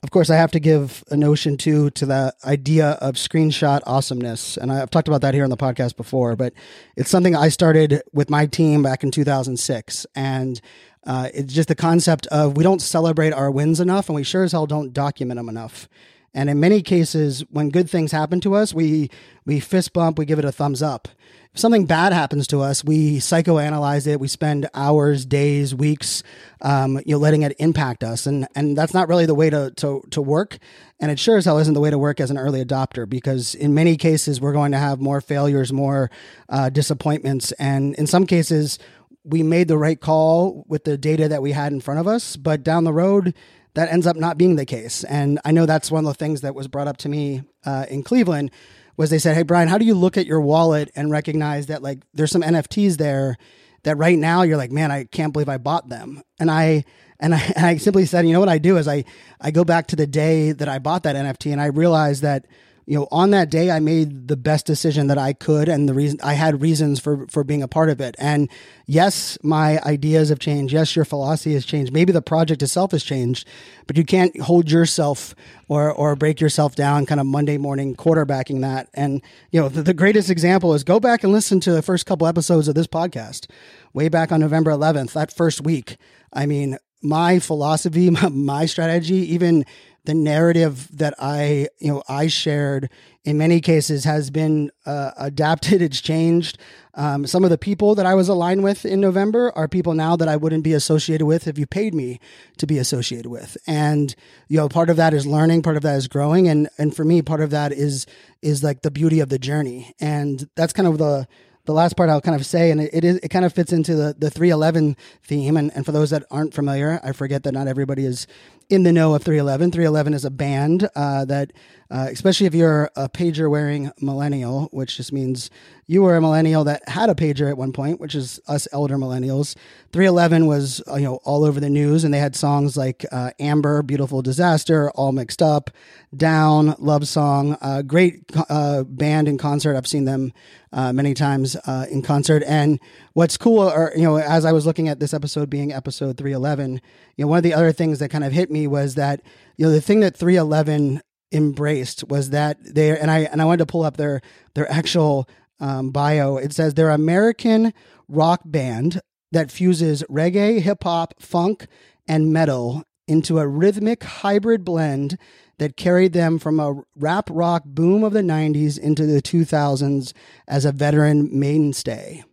Of 0.04 0.12
course, 0.12 0.30
I 0.30 0.36
have 0.36 0.52
to 0.52 0.60
give 0.60 1.04
a 1.10 1.18
notion 1.18 1.58
too 1.58 1.90
to 1.92 2.06
the 2.06 2.34
idea 2.46 2.92
of 3.02 3.16
screenshot 3.16 3.82
awesomeness. 3.88 4.56
And 4.56 4.72
I've 4.72 4.92
talked 4.92 5.08
about 5.08 5.22
that 5.22 5.34
here 5.34 5.44
on 5.44 5.50
the 5.50 5.58
podcast 5.58 5.98
before, 5.98 6.36
but 6.36 6.54
it's 6.96 7.10
something 7.10 7.36
I 7.36 7.50
started 7.50 8.04
with 8.14 8.30
my 8.30 8.46
team 8.46 8.84
back 8.84 9.04
in 9.04 9.10
2006. 9.10 10.06
And 10.16 10.62
uh, 11.04 11.30
it's 11.34 11.52
just 11.52 11.68
the 11.68 11.76
concept 11.76 12.28
of 12.28 12.56
we 12.56 12.64
don't 12.64 12.82
celebrate 12.82 13.34
our 13.34 13.50
wins 13.50 13.80
enough 13.80 14.08
and 14.08 14.16
we 14.16 14.24
sure 14.24 14.44
as 14.44 14.52
hell 14.52 14.68
don't 14.68 14.94
document 14.94 15.40
them 15.40 15.50
enough. 15.50 15.90
And 16.38 16.50
in 16.50 16.60
many 16.60 16.82
cases, 16.82 17.44
when 17.50 17.70
good 17.70 17.90
things 17.90 18.14
happen 18.14 18.40
to 18.42 18.56
us, 18.56 18.74
we, 18.74 19.10
we 19.46 19.60
fist 19.60 19.92
bump, 19.92 20.18
we 20.18 20.26
give 20.26 20.40
it 20.40 20.46
a 20.46 20.52
thumbs 20.52 20.82
up 20.82 21.10
if 21.58 21.62
something 21.62 21.88
bad 21.88 22.14
happens 22.14 22.46
to 22.46 22.62
us, 22.62 22.84
we 22.84 23.18
psychoanalyze 23.18 24.06
it. 24.06 24.20
We 24.20 24.28
spend 24.28 24.70
hours, 24.76 25.26
days, 25.26 25.74
weeks, 25.74 26.22
um, 26.62 27.00
you 27.04 27.14
know, 27.14 27.18
letting 27.18 27.42
it 27.42 27.56
impact 27.58 28.04
us, 28.04 28.28
and 28.28 28.48
and 28.56 28.78
that's 28.78 28.94
not 28.94 29.08
really 29.08 29.26
the 29.26 29.34
way 29.34 29.50
to 29.50 29.72
to 29.78 30.04
to 30.12 30.22
work. 30.22 30.60
And 31.00 31.10
it 31.10 31.18
sure 31.18 31.36
as 31.36 31.46
hell 31.46 31.58
isn't 31.58 31.74
the 31.74 31.80
way 31.80 31.90
to 31.90 31.98
work 31.98 32.20
as 32.20 32.30
an 32.30 32.38
early 32.38 32.64
adopter 32.64 33.10
because 33.10 33.56
in 33.56 33.74
many 33.74 33.98
cases 33.98 34.40
we're 34.40 34.54
going 34.54 34.72
to 34.74 34.78
have 34.78 35.00
more 35.02 35.20
failures, 35.20 35.74
more 35.74 36.12
uh, 36.48 36.70
disappointments, 36.70 37.52
and 37.54 37.96
in 37.96 38.06
some 38.06 38.28
cases 38.28 38.78
we 39.24 39.42
made 39.42 39.68
the 39.68 39.80
right 39.80 40.00
call 40.00 40.64
with 40.68 40.84
the 40.84 40.96
data 40.96 41.28
that 41.28 41.42
we 41.42 41.54
had 41.54 41.74
in 41.74 41.82
front 41.82 42.00
of 42.00 42.08
us, 42.08 42.38
but 42.38 42.64
down 42.64 42.84
the 42.84 42.94
road 42.94 43.34
that 43.78 43.92
ends 43.92 44.08
up 44.08 44.16
not 44.16 44.40
being 44.40 44.56
the 44.56 44.66
case. 44.66 45.04
And 45.04 45.40
I 45.46 45.52
know 45.52 45.68
that's 45.68 45.92
one 45.92 46.04
of 46.04 46.08
the 46.10 46.18
things 46.18 46.42
that 46.42 46.56
was 46.56 46.68
brought 46.68 46.88
up 46.88 46.98
to 46.98 47.10
me 47.10 47.44
uh, 47.64 47.86
in 47.88 48.02
Cleveland 48.02 48.50
was 48.98 49.12
they 49.12 49.20
said, 49.20 49.36
"Hey 49.36 49.44
Brian, 49.44 49.68
how 49.68 49.78
do 49.78 49.86
you 49.86 49.94
look 49.94 50.18
at 50.18 50.26
your 50.26 50.42
wallet 50.42 50.90
and 50.96 51.12
recognize 51.12 51.68
that 51.68 51.84
like 51.84 52.00
there's 52.12 52.32
some 52.32 52.42
NFTs 52.42 52.98
there 52.98 53.38
that 53.84 53.96
right 53.96 54.18
now 54.18 54.42
you're 54.42 54.58
like, 54.58 54.72
man, 54.72 54.92
I 54.92 55.04
can't 55.04 55.32
believe 55.32 55.48
I 55.48 55.60
bought 55.60 55.90
them." 55.90 56.24
And 56.40 56.50
I 56.50 56.86
and 57.20 57.36
I, 57.36 57.54
and 57.56 57.68
I 57.68 57.78
simply 57.78 58.08
said, 58.08 58.26
you 58.26 58.34
know 58.34 58.40
what 58.40 58.50
I 58.50 58.58
do 58.58 58.78
is 58.78 58.88
I 58.88 59.06
I 59.40 59.52
go 59.52 59.64
back 59.64 59.86
to 59.90 59.96
the 59.96 60.08
day 60.08 60.54
that 60.54 60.68
I 60.68 60.80
bought 60.80 61.04
that 61.04 61.16
NFT 61.16 61.52
and 61.52 61.62
I 61.62 61.68
realized 61.68 62.24
that 62.24 62.48
you 62.88 62.98
know, 62.98 63.06
on 63.12 63.32
that 63.32 63.50
day, 63.50 63.70
I 63.70 63.82
made 63.82 64.30
the 64.30 64.38
best 64.38 64.66
decision 64.66 65.08
that 65.08 65.18
I 65.18 65.34
could, 65.34 65.68
and 65.68 65.90
the 65.90 65.94
reason 65.94 66.20
I 66.24 66.36
had 66.36 66.62
reasons 66.62 67.02
for 67.02 67.28
for 67.28 67.44
being 67.44 67.62
a 67.62 67.68
part 67.68 67.90
of 67.90 68.00
it. 68.00 68.16
And 68.18 68.50
yes, 68.86 69.38
my 69.44 69.82
ideas 69.82 70.30
have 70.30 70.40
changed. 70.40 70.74
Yes, 70.74 70.96
your 70.96 71.04
philosophy 71.04 71.54
has 71.54 71.66
changed. 71.66 71.92
Maybe 71.92 72.14
the 72.14 72.22
project 72.22 72.64
itself 72.64 72.92
has 72.92 73.04
changed, 73.04 73.46
but 73.88 73.98
you 73.98 74.06
can't 74.06 74.40
hold 74.40 74.72
yourself 74.72 75.36
or 75.68 75.92
or 75.92 76.16
break 76.16 76.40
yourself 76.40 76.76
down, 76.76 77.06
kind 77.06 77.20
of 77.20 77.28
Monday 77.28 77.58
morning 77.58 77.94
quarterbacking 77.94 78.62
that. 78.62 78.88
And 78.94 79.22
you 79.52 79.60
know, 79.60 79.68
the, 79.68 79.84
the 79.84 79.94
greatest 79.94 80.30
example 80.30 80.74
is 80.74 80.86
go 80.86 80.98
back 80.98 81.26
and 81.26 81.34
listen 81.34 81.60
to 81.62 81.74
the 81.74 81.82
first 81.82 82.06
couple 82.06 82.26
episodes 82.26 82.70
of 82.70 82.76
this 82.76 82.88
podcast, 82.88 83.48
way 83.94 84.08
back 84.08 84.32
on 84.32 84.40
November 84.40 84.72
11th, 84.72 85.12
that 85.12 85.36
first 85.36 85.60
week. 85.60 85.98
I 86.32 86.46
mean, 86.46 86.78
my 87.02 87.40
philosophy, 87.40 88.10
my 88.32 88.66
strategy, 88.66 89.34
even 89.34 89.66
the 90.08 90.14
narrative 90.14 90.88
that 90.98 91.14
I, 91.20 91.68
you 91.80 91.92
know, 91.92 92.02
I 92.08 92.28
shared 92.28 92.90
in 93.26 93.38
many 93.38 93.60
cases 93.60 94.06
has 94.06 94.30
been 94.30 94.72
uh, 94.86 95.12
adapted. 95.18 95.82
It's 95.88 96.00
changed. 96.00 96.58
Um, 96.94 97.28
some 97.28 97.44
of 97.44 97.50
the 97.50 97.58
people 97.58 97.94
that 97.96 98.06
I 98.06 98.16
was 98.16 98.30
aligned 98.30 98.64
with 98.64 98.86
in 98.86 99.02
November 99.02 99.52
are 99.54 99.68
people 99.68 99.94
now 99.94 100.16
that 100.16 100.30
I 100.30 100.38
wouldn't 100.38 100.64
be 100.64 100.74
associated 100.74 101.26
with 101.26 101.46
if 101.46 101.58
you 101.58 101.68
paid 101.68 101.94
me 101.94 102.22
to 102.58 102.66
be 102.66 102.78
associated 102.78 103.28
with. 103.28 103.58
And 103.68 104.16
you 104.48 104.56
know, 104.56 104.70
part 104.70 104.90
of 104.90 104.96
that 104.96 105.14
is 105.14 105.28
learning, 105.28 105.62
part 105.62 105.76
of 105.76 105.84
that 105.84 105.98
is 105.98 106.08
growing, 106.08 106.48
and 106.48 106.70
and 106.78 106.96
for 106.96 107.04
me, 107.04 107.22
part 107.22 107.42
of 107.42 107.50
that 107.50 107.74
is 107.74 108.06
is 108.42 108.64
like 108.64 108.84
the 108.84 108.92
beauty 108.92 109.20
of 109.20 109.28
the 109.28 109.38
journey. 109.38 109.94
And 110.00 110.50
that's 110.56 110.72
kind 110.72 110.88
of 110.88 110.98
the 110.98 111.28
the 111.66 111.74
last 111.74 111.98
part 111.98 112.10
I'll 112.10 112.22
kind 112.22 112.40
of 112.40 112.46
say, 112.46 112.72
and 112.72 112.80
it, 112.80 112.90
it 112.94 113.04
is 113.04 113.18
it 113.18 113.28
kind 113.28 113.44
of 113.44 113.52
fits 113.54 113.74
into 113.74 113.94
the 113.94 114.16
the 114.18 114.32
311 114.32 114.96
theme. 115.22 115.58
And, 115.58 115.70
and 115.76 115.86
for 115.86 115.92
those 115.92 116.12
that 116.12 116.24
aren't 116.32 116.54
familiar, 116.54 117.00
I 117.04 117.12
forget 117.12 117.44
that 117.44 117.52
not 117.52 117.68
everybody 117.68 118.06
is 118.06 118.26
in 118.70 118.84
the 118.84 118.92
know 118.92 119.16
of 119.16 119.24
311. 119.24 119.72
311 119.72 120.14
is 120.14 120.26
a 120.26 120.30
band 120.30 120.90
uh, 120.96 121.24
that, 121.26 121.54
uh, 121.90 122.08
especially 122.12 122.48
if 122.48 122.54
you're 122.54 122.92
a 122.98 123.08
pager 123.08 123.50
wearing 123.50 123.92
millennial, 124.02 124.68
which 124.72 124.98
just 124.98 125.14
means 125.14 125.50
you 125.86 126.02
were 126.04 126.18
a 126.18 126.22
millennial 126.22 126.66
that 126.66 126.88
had 126.90 127.10
a 127.10 127.16
pager 127.16 127.50
at 127.50 127.58
one 127.58 127.72
point, 127.72 128.02
which 128.02 128.14
is 128.14 128.42
us 128.48 128.68
elder 128.74 128.98
millennials. 128.98 129.56
311 129.94 130.48
was 130.48 130.82
uh, 130.88 130.96
you 130.96 131.06
know 131.06 131.20
all 131.24 131.46
over 131.46 131.62
the 131.62 131.70
news, 131.70 132.04
and 132.04 132.14
they 132.14 132.20
had 132.20 132.36
songs 132.36 132.76
like 132.76 133.06
uh, 133.12 133.32
Amber, 133.40 133.82
Beautiful 133.84 134.22
Disaster, 134.22 134.92
All 134.92 135.14
Mixed 135.14 135.42
Up, 135.42 135.72
Down, 136.16 136.76
Love 136.78 137.08
Song. 137.08 137.58
Uh, 137.62 137.84
great 137.84 138.26
uh, 138.50 138.84
band 138.84 139.30
in 139.30 139.38
concert. 139.38 139.78
I've 139.78 139.88
seen 139.88 140.04
them 140.04 140.34
many 140.74 141.14
times 141.14 141.56
in 141.90 142.02
concert. 142.02 142.44
And 142.46 142.80
what's 143.18 143.36
cool, 143.36 143.68
or 143.68 143.92
you 143.96 144.04
know, 144.04 144.18
as 144.18 144.46
I 144.46 144.52
was 144.52 144.68
looking 144.68 144.90
at 144.90 145.00
this 145.00 145.12
episode 145.12 145.50
being 145.50 145.74
episode 145.74 146.18
311, 146.18 146.80
you 147.16 147.26
know, 147.26 147.28
one 147.28 147.38
of 147.38 147.44
the 147.44 147.56
other 147.56 147.72
things 147.72 147.98
that 147.98 148.10
kind 148.10 148.24
of 148.24 148.32
hit 148.32 148.52
me 148.52 148.68
was 148.68 148.94
that 148.94 149.24
you 149.58 149.66
know 149.66 149.72
the 149.72 149.82
thing 149.82 150.02
that 150.02 150.16
311 150.16 151.02
embraced 151.32 152.08
was 152.10 152.30
that 152.30 152.60
they 152.64 152.96
and 152.96 153.10
I 153.10 153.22
and 153.22 153.42
I 153.42 153.46
wanted 153.46 153.58
to 153.58 153.66
pull 153.66 153.82
up 153.82 153.98
their 153.98 154.22
their 154.54 154.72
actual 154.72 155.28
um, 155.60 155.90
bio. 155.90 156.38
It 156.38 156.54
says 156.54 156.76
they're 156.76 156.92
American 156.92 157.74
rock 158.08 158.42
band 158.46 159.02
that 159.32 159.50
fuses 159.50 160.04
reggae, 160.04 160.62
hip 160.62 160.84
hop, 160.84 161.20
funk, 161.20 161.66
and 162.08 162.32
metal 162.32 162.84
into 163.08 163.40
a 163.40 163.48
rhythmic 163.48 164.04
hybrid 164.04 164.64
blend 164.64 165.18
that 165.58 165.76
carried 165.76 166.14
them 166.14 166.38
from 166.38 166.60
a 166.60 166.84
rap 166.96 167.32
rock 167.32 167.64
boom 167.66 168.04
of 168.04 168.14
the 168.14 168.22
90s 168.22 168.78
into 168.78 169.08
the 169.08 169.24
2000s 169.24 170.14
as 170.48 170.66
a 170.66 170.72
veteran 170.72 171.28
mainstay. 171.32 172.24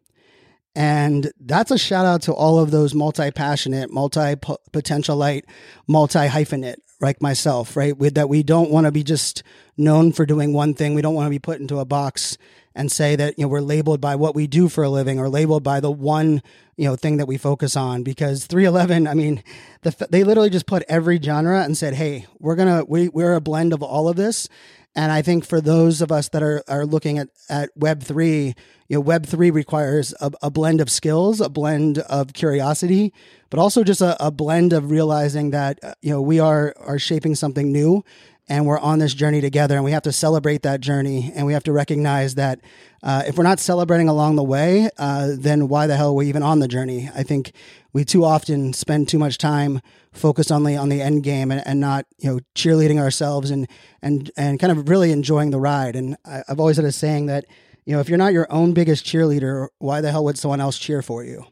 And 0.76 1.32
that's 1.38 1.70
a 1.70 1.78
shout 1.78 2.04
out 2.04 2.22
to 2.22 2.32
all 2.32 2.58
of 2.58 2.70
those 2.70 2.94
multi 2.94 3.30
passionate, 3.30 3.90
multi 3.90 4.34
potentialite, 4.36 5.44
multi 5.86 6.26
hyphenate 6.26 6.76
like 7.00 7.22
myself, 7.22 7.76
right? 7.76 7.96
With 7.96 8.14
that 8.14 8.28
we 8.28 8.42
don't 8.42 8.70
want 8.70 8.86
to 8.86 8.92
be 8.92 9.04
just 9.04 9.42
known 9.76 10.12
for 10.12 10.26
doing 10.26 10.52
one 10.52 10.74
thing. 10.74 10.94
We 10.94 11.02
don't 11.02 11.14
want 11.14 11.26
to 11.26 11.30
be 11.30 11.38
put 11.38 11.60
into 11.60 11.78
a 11.78 11.84
box. 11.84 12.36
and 12.74 12.90
say 12.90 13.14
that 13.16 13.38
you 13.38 13.44
know 13.44 13.48
we're 13.48 13.60
labeled 13.60 14.00
by 14.00 14.16
what 14.16 14.34
we 14.34 14.46
do 14.46 14.68
for 14.68 14.82
a 14.84 14.88
living 14.90 15.18
or 15.18 15.28
labeled 15.28 15.62
by 15.62 15.80
the 15.80 15.90
one 15.90 16.42
you 16.76 16.88
know 16.88 16.96
thing 16.96 17.18
that 17.18 17.28
we 17.28 17.36
focus 17.36 17.76
on 17.76 18.02
because 18.02 18.46
311 18.46 19.06
i 19.06 19.14
mean 19.14 19.42
the, 19.82 20.08
they 20.10 20.24
literally 20.24 20.50
just 20.50 20.66
put 20.66 20.82
every 20.88 21.20
genre 21.20 21.62
and 21.62 21.76
said 21.76 21.94
hey 21.94 22.26
we're 22.40 22.56
gonna 22.56 22.84
we, 22.88 23.08
we're 23.08 23.34
a 23.34 23.40
blend 23.40 23.72
of 23.72 23.82
all 23.82 24.08
of 24.08 24.16
this 24.16 24.48
and 24.94 25.10
I 25.10 25.22
think 25.22 25.44
for 25.44 25.60
those 25.60 26.00
of 26.00 26.12
us 26.12 26.28
that 26.30 26.42
are, 26.42 26.62
are 26.68 26.86
looking 26.86 27.18
at, 27.18 27.28
at 27.48 27.70
Web 27.76 28.02
three, 28.02 28.54
you 28.88 28.96
know, 28.96 29.00
Web 29.00 29.26
three 29.26 29.50
requires 29.50 30.14
a, 30.20 30.30
a 30.42 30.50
blend 30.50 30.80
of 30.80 30.90
skills, 30.90 31.40
a 31.40 31.48
blend 31.48 31.98
of 31.98 32.32
curiosity, 32.32 33.12
but 33.50 33.58
also 33.58 33.82
just 33.82 34.00
a, 34.00 34.16
a 34.24 34.30
blend 34.30 34.72
of 34.72 34.90
realizing 34.90 35.50
that 35.50 35.78
uh, 35.82 35.94
you 36.00 36.10
know 36.10 36.22
we 36.22 36.38
are 36.38 36.74
are 36.78 36.98
shaping 36.98 37.34
something 37.34 37.72
new, 37.72 38.04
and 38.48 38.66
we're 38.66 38.78
on 38.78 38.98
this 38.98 39.14
journey 39.14 39.40
together, 39.40 39.74
and 39.74 39.84
we 39.84 39.92
have 39.92 40.02
to 40.02 40.12
celebrate 40.12 40.62
that 40.62 40.80
journey, 40.80 41.32
and 41.34 41.46
we 41.46 41.54
have 41.54 41.64
to 41.64 41.72
recognize 41.72 42.34
that 42.34 42.60
uh, 43.02 43.22
if 43.26 43.36
we're 43.36 43.44
not 43.44 43.58
celebrating 43.58 44.08
along 44.08 44.36
the 44.36 44.42
way, 44.42 44.88
uh, 44.98 45.32
then 45.36 45.68
why 45.68 45.86
the 45.86 45.96
hell 45.96 46.10
are 46.10 46.14
we 46.14 46.28
even 46.28 46.42
on 46.42 46.58
the 46.58 46.68
journey? 46.68 47.10
I 47.14 47.22
think 47.22 47.52
we 47.92 48.04
too 48.04 48.24
often 48.24 48.72
spend 48.72 49.08
too 49.08 49.18
much 49.18 49.38
time 49.38 49.80
focused 50.12 50.52
on 50.52 50.64
the 50.64 50.76
on 50.76 50.88
the 50.88 51.02
end 51.02 51.22
game 51.22 51.50
and, 51.50 51.62
and 51.66 51.80
not 51.80 52.06
you 52.18 52.30
know 52.30 52.40
cheerleading 52.54 52.98
ourselves 52.98 53.50
and 53.50 53.68
and 54.02 54.30
and 54.36 54.60
kind 54.60 54.70
of 54.70 54.88
really 54.88 55.10
enjoying 55.10 55.50
the 55.50 55.60
ride. 55.60 55.96
And 55.96 56.16
I, 56.24 56.42
I've 56.48 56.60
always 56.60 56.76
had 56.76 56.84
a 56.84 56.92
saying 56.92 57.26
that 57.26 57.46
you 57.84 57.94
know 57.94 58.00
if 58.00 58.08
you're 58.08 58.18
not 58.18 58.32
your 58.32 58.46
own 58.50 58.74
biggest 58.74 59.04
cheerleader, 59.04 59.68
why 59.78 60.00
the 60.00 60.10
hell 60.10 60.24
would 60.24 60.38
someone 60.38 60.60
else 60.60 60.78
cheer 60.78 61.02
for 61.02 61.24
you? 61.24 61.46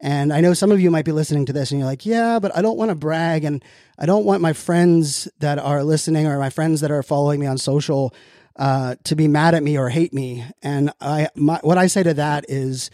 And 0.00 0.32
I 0.32 0.40
know 0.40 0.54
some 0.54 0.72
of 0.72 0.80
you 0.80 0.90
might 0.90 1.04
be 1.04 1.12
listening 1.12 1.44
to 1.46 1.52
this 1.52 1.70
and 1.70 1.78
you're 1.78 1.86
like, 1.86 2.06
yeah, 2.06 2.38
but 2.38 2.56
I 2.56 2.62
don't 2.62 2.78
want 2.78 2.88
to 2.88 2.94
brag. 2.94 3.44
And 3.44 3.62
I 4.02 4.06
don't 4.06 4.24
want 4.24 4.40
my 4.40 4.54
friends 4.54 5.28
that 5.40 5.58
are 5.58 5.84
listening 5.84 6.26
or 6.26 6.38
my 6.38 6.48
friends 6.48 6.80
that 6.80 6.90
are 6.90 7.02
following 7.02 7.38
me 7.38 7.46
on 7.46 7.58
social 7.58 8.14
uh, 8.56 8.94
to 9.04 9.14
be 9.14 9.28
mad 9.28 9.54
at 9.54 9.62
me 9.62 9.76
or 9.76 9.90
hate 9.90 10.14
me. 10.14 10.42
And 10.62 10.90
I, 11.02 11.28
my, 11.34 11.60
what 11.62 11.76
I 11.76 11.86
say 11.86 12.02
to 12.04 12.14
that 12.14 12.46
is 12.48 12.90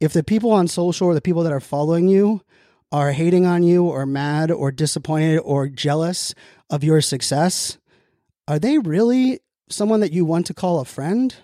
if 0.00 0.14
the 0.14 0.24
people 0.24 0.52
on 0.52 0.66
social 0.66 1.08
or 1.08 1.14
the 1.14 1.20
people 1.20 1.42
that 1.42 1.52
are 1.52 1.60
following 1.60 2.08
you 2.08 2.40
are 2.90 3.12
hating 3.12 3.44
on 3.44 3.64
you 3.64 3.84
or 3.84 4.06
mad 4.06 4.50
or 4.50 4.72
disappointed 4.72 5.40
or 5.40 5.68
jealous 5.68 6.34
of 6.70 6.82
your 6.82 7.02
success, 7.02 7.76
are 8.48 8.58
they 8.58 8.78
really 8.78 9.40
someone 9.68 10.00
that 10.00 10.12
you 10.12 10.24
want 10.24 10.46
to 10.46 10.54
call 10.54 10.80
a 10.80 10.86
friend? 10.86 11.34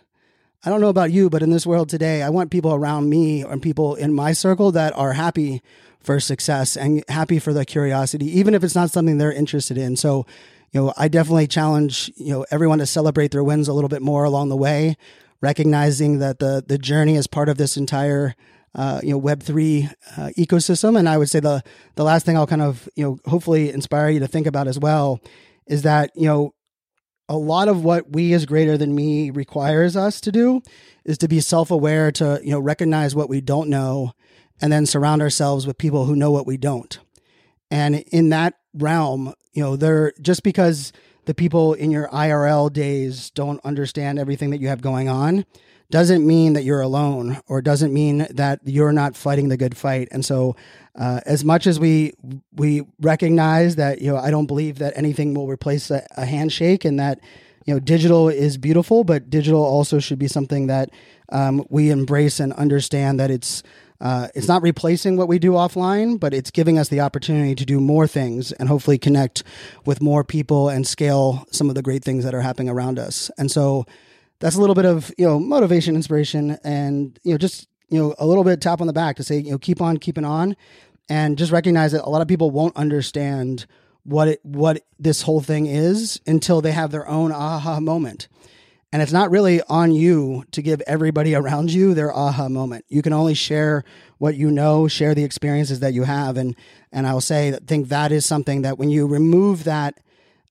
I 0.64 0.70
don't 0.70 0.80
know 0.80 0.88
about 0.88 1.12
you, 1.12 1.28
but 1.28 1.42
in 1.42 1.50
this 1.50 1.66
world 1.66 1.90
today, 1.90 2.22
I 2.22 2.30
want 2.30 2.50
people 2.50 2.72
around 2.72 3.10
me 3.10 3.42
and 3.42 3.60
people 3.60 3.94
in 3.94 4.14
my 4.14 4.32
circle 4.32 4.72
that 4.72 4.96
are 4.96 5.12
happy 5.12 5.60
for 6.02 6.20
success 6.20 6.76
and 6.76 7.04
happy 7.08 7.38
for 7.38 7.52
the 7.52 7.64
curiosity, 7.64 8.26
even 8.38 8.54
if 8.54 8.64
it's 8.64 8.74
not 8.74 8.90
something 8.90 9.18
they're 9.18 9.32
interested 9.32 9.78
in. 9.78 9.96
So, 9.96 10.26
you 10.72 10.80
know, 10.80 10.94
I 10.96 11.08
definitely 11.08 11.46
challenge, 11.46 12.10
you 12.16 12.32
know, 12.32 12.46
everyone 12.50 12.78
to 12.78 12.86
celebrate 12.86 13.30
their 13.30 13.44
wins 13.44 13.68
a 13.68 13.72
little 13.72 13.88
bit 13.88 14.02
more 14.02 14.24
along 14.24 14.48
the 14.48 14.56
way, 14.56 14.96
recognizing 15.40 16.18
that 16.18 16.38
the 16.38 16.64
the 16.66 16.78
journey 16.78 17.16
is 17.16 17.26
part 17.26 17.48
of 17.48 17.56
this 17.58 17.76
entire 17.76 18.34
uh, 18.74 19.00
you 19.02 19.10
know 19.10 19.18
Web 19.18 19.42
three 19.42 19.88
uh, 20.16 20.30
ecosystem. 20.38 20.98
And 20.98 21.08
I 21.08 21.18
would 21.18 21.30
say 21.30 21.40
the 21.40 21.62
the 21.94 22.04
last 22.04 22.24
thing 22.24 22.36
I'll 22.36 22.46
kind 22.46 22.62
of 22.62 22.88
you 22.96 23.04
know 23.04 23.18
hopefully 23.26 23.70
inspire 23.70 24.10
you 24.10 24.20
to 24.20 24.26
think 24.26 24.46
about 24.46 24.68
as 24.68 24.78
well 24.78 25.20
is 25.66 25.82
that 25.82 26.10
you 26.14 26.26
know 26.26 26.54
a 27.28 27.36
lot 27.36 27.68
of 27.68 27.84
what 27.84 28.10
we 28.10 28.32
as 28.32 28.46
greater 28.46 28.76
than 28.76 28.94
me 28.94 29.30
requires 29.30 29.96
us 29.96 30.20
to 30.22 30.32
do 30.32 30.60
is 31.04 31.18
to 31.18 31.28
be 31.28 31.40
self-aware 31.40 32.12
to 32.12 32.40
you 32.42 32.50
know 32.50 32.60
recognize 32.60 33.14
what 33.14 33.28
we 33.28 33.40
don't 33.40 33.68
know 33.68 34.12
and 34.62 34.72
then 34.72 34.86
surround 34.86 35.20
ourselves 35.20 35.66
with 35.66 35.76
people 35.76 36.06
who 36.06 36.16
know 36.16 36.30
what 36.30 36.46
we 36.46 36.56
don't 36.56 37.00
and 37.70 37.96
in 38.12 38.30
that 38.30 38.54
realm 38.74 39.34
you 39.52 39.62
know 39.62 39.76
they're 39.76 40.12
just 40.22 40.42
because 40.42 40.92
the 41.24 41.34
people 41.34 41.74
in 41.74 41.90
your 41.90 42.08
IRL 42.08 42.72
days 42.72 43.30
don't 43.30 43.64
understand 43.64 44.18
everything 44.18 44.50
that 44.50 44.60
you 44.60 44.68
have 44.68 44.80
going 44.80 45.08
on 45.08 45.44
doesn't 45.92 46.26
mean 46.26 46.54
that 46.54 46.64
you're 46.64 46.80
alone 46.80 47.38
or 47.46 47.60
doesn't 47.60 47.92
mean 47.92 48.26
that 48.30 48.60
you're 48.64 48.92
not 48.92 49.14
fighting 49.14 49.50
the 49.50 49.58
good 49.58 49.76
fight. 49.76 50.08
And 50.10 50.24
so, 50.24 50.56
uh, 50.98 51.20
as 51.26 51.44
much 51.44 51.66
as 51.66 51.78
we 51.78 52.14
we 52.56 52.82
recognize 53.00 53.76
that 53.76 54.00
you 54.00 54.10
know, 54.10 54.16
I 54.16 54.30
don't 54.30 54.46
believe 54.46 54.78
that 54.78 54.94
anything 54.96 55.34
will 55.34 55.46
replace 55.46 55.90
a, 55.90 56.04
a, 56.16 56.24
handshake, 56.24 56.84
and 56.84 56.98
that 56.98 57.20
you 57.66 57.74
know, 57.74 57.80
digital 57.80 58.28
is 58.28 58.56
beautiful, 58.56 59.04
but 59.04 59.30
digital 59.30 59.62
also 59.62 59.98
should 59.98 60.18
be 60.18 60.28
something 60.28 60.66
that 60.66 60.90
um, 61.28 61.64
we 61.68 61.90
embrace 61.90 62.40
and 62.40 62.52
understand 62.54 63.20
that 63.20 63.30
it's. 63.30 63.62
Uh, 64.02 64.28
it's 64.34 64.48
not 64.48 64.60
replacing 64.62 65.16
what 65.16 65.28
we 65.28 65.38
do 65.38 65.52
offline, 65.52 66.18
but 66.18 66.34
it's 66.34 66.50
giving 66.50 66.76
us 66.76 66.88
the 66.88 67.00
opportunity 67.00 67.54
to 67.54 67.64
do 67.64 67.80
more 67.80 68.06
things 68.06 68.52
and 68.52 68.68
hopefully 68.68 68.98
connect 68.98 69.44
with 69.86 70.02
more 70.02 70.24
people 70.24 70.68
and 70.68 70.86
scale 70.86 71.46
some 71.52 71.68
of 71.68 71.76
the 71.76 71.82
great 71.82 72.02
things 72.02 72.24
that 72.24 72.34
are 72.34 72.40
happening 72.40 72.68
around 72.68 72.98
us. 72.98 73.30
And 73.38 73.50
so, 73.50 73.86
that's 74.42 74.56
a 74.56 74.60
little 74.60 74.74
bit 74.74 74.84
of 74.84 75.12
you 75.16 75.24
know 75.24 75.38
motivation, 75.38 75.94
inspiration, 75.94 76.58
and 76.64 77.18
you 77.22 77.32
know 77.32 77.38
just 77.38 77.68
you 77.88 77.98
know 77.98 78.14
a 78.18 78.26
little 78.26 78.42
bit 78.42 78.60
tap 78.60 78.80
on 78.80 78.88
the 78.88 78.92
back 78.92 79.16
to 79.16 79.22
say 79.22 79.38
you 79.38 79.52
know 79.52 79.58
keep 79.58 79.80
on 79.80 79.98
keeping 79.98 80.24
on, 80.24 80.56
and 81.08 81.38
just 81.38 81.52
recognize 81.52 81.92
that 81.92 82.04
a 82.04 82.10
lot 82.10 82.20
of 82.20 82.28
people 82.28 82.50
won't 82.50 82.76
understand 82.76 83.66
what 84.02 84.26
it 84.26 84.40
what 84.42 84.82
this 84.98 85.22
whole 85.22 85.40
thing 85.40 85.66
is 85.66 86.20
until 86.26 86.60
they 86.60 86.72
have 86.72 86.90
their 86.90 87.08
own 87.08 87.30
aha 87.30 87.78
moment. 87.78 88.26
And 88.92 89.00
it's 89.00 89.12
not 89.12 89.30
really 89.30 89.62
on 89.62 89.90
you 89.92 90.44
to 90.52 90.60
give 90.60 90.82
everybody 90.86 91.34
around 91.34 91.72
you 91.72 91.94
their 91.94 92.14
aha 92.14 92.48
moment. 92.48 92.84
You 92.88 93.02
can 93.02 93.12
only 93.12 93.34
share 93.34 93.84
what 94.18 94.36
you 94.36 94.50
know, 94.50 94.86
share 94.86 95.14
the 95.14 95.24
experiences 95.24 95.80
that 95.80 95.94
you 95.94 96.04
have. 96.04 96.36
And 96.36 96.54
and 96.92 97.06
I 97.06 97.14
will 97.14 97.20
say 97.20 97.50
that 97.50 97.66
think 97.66 97.88
that 97.88 98.12
is 98.12 98.26
something 98.26 98.62
that 98.62 98.78
when 98.78 98.90
you 98.90 99.06
remove 99.06 99.64
that 99.64 99.98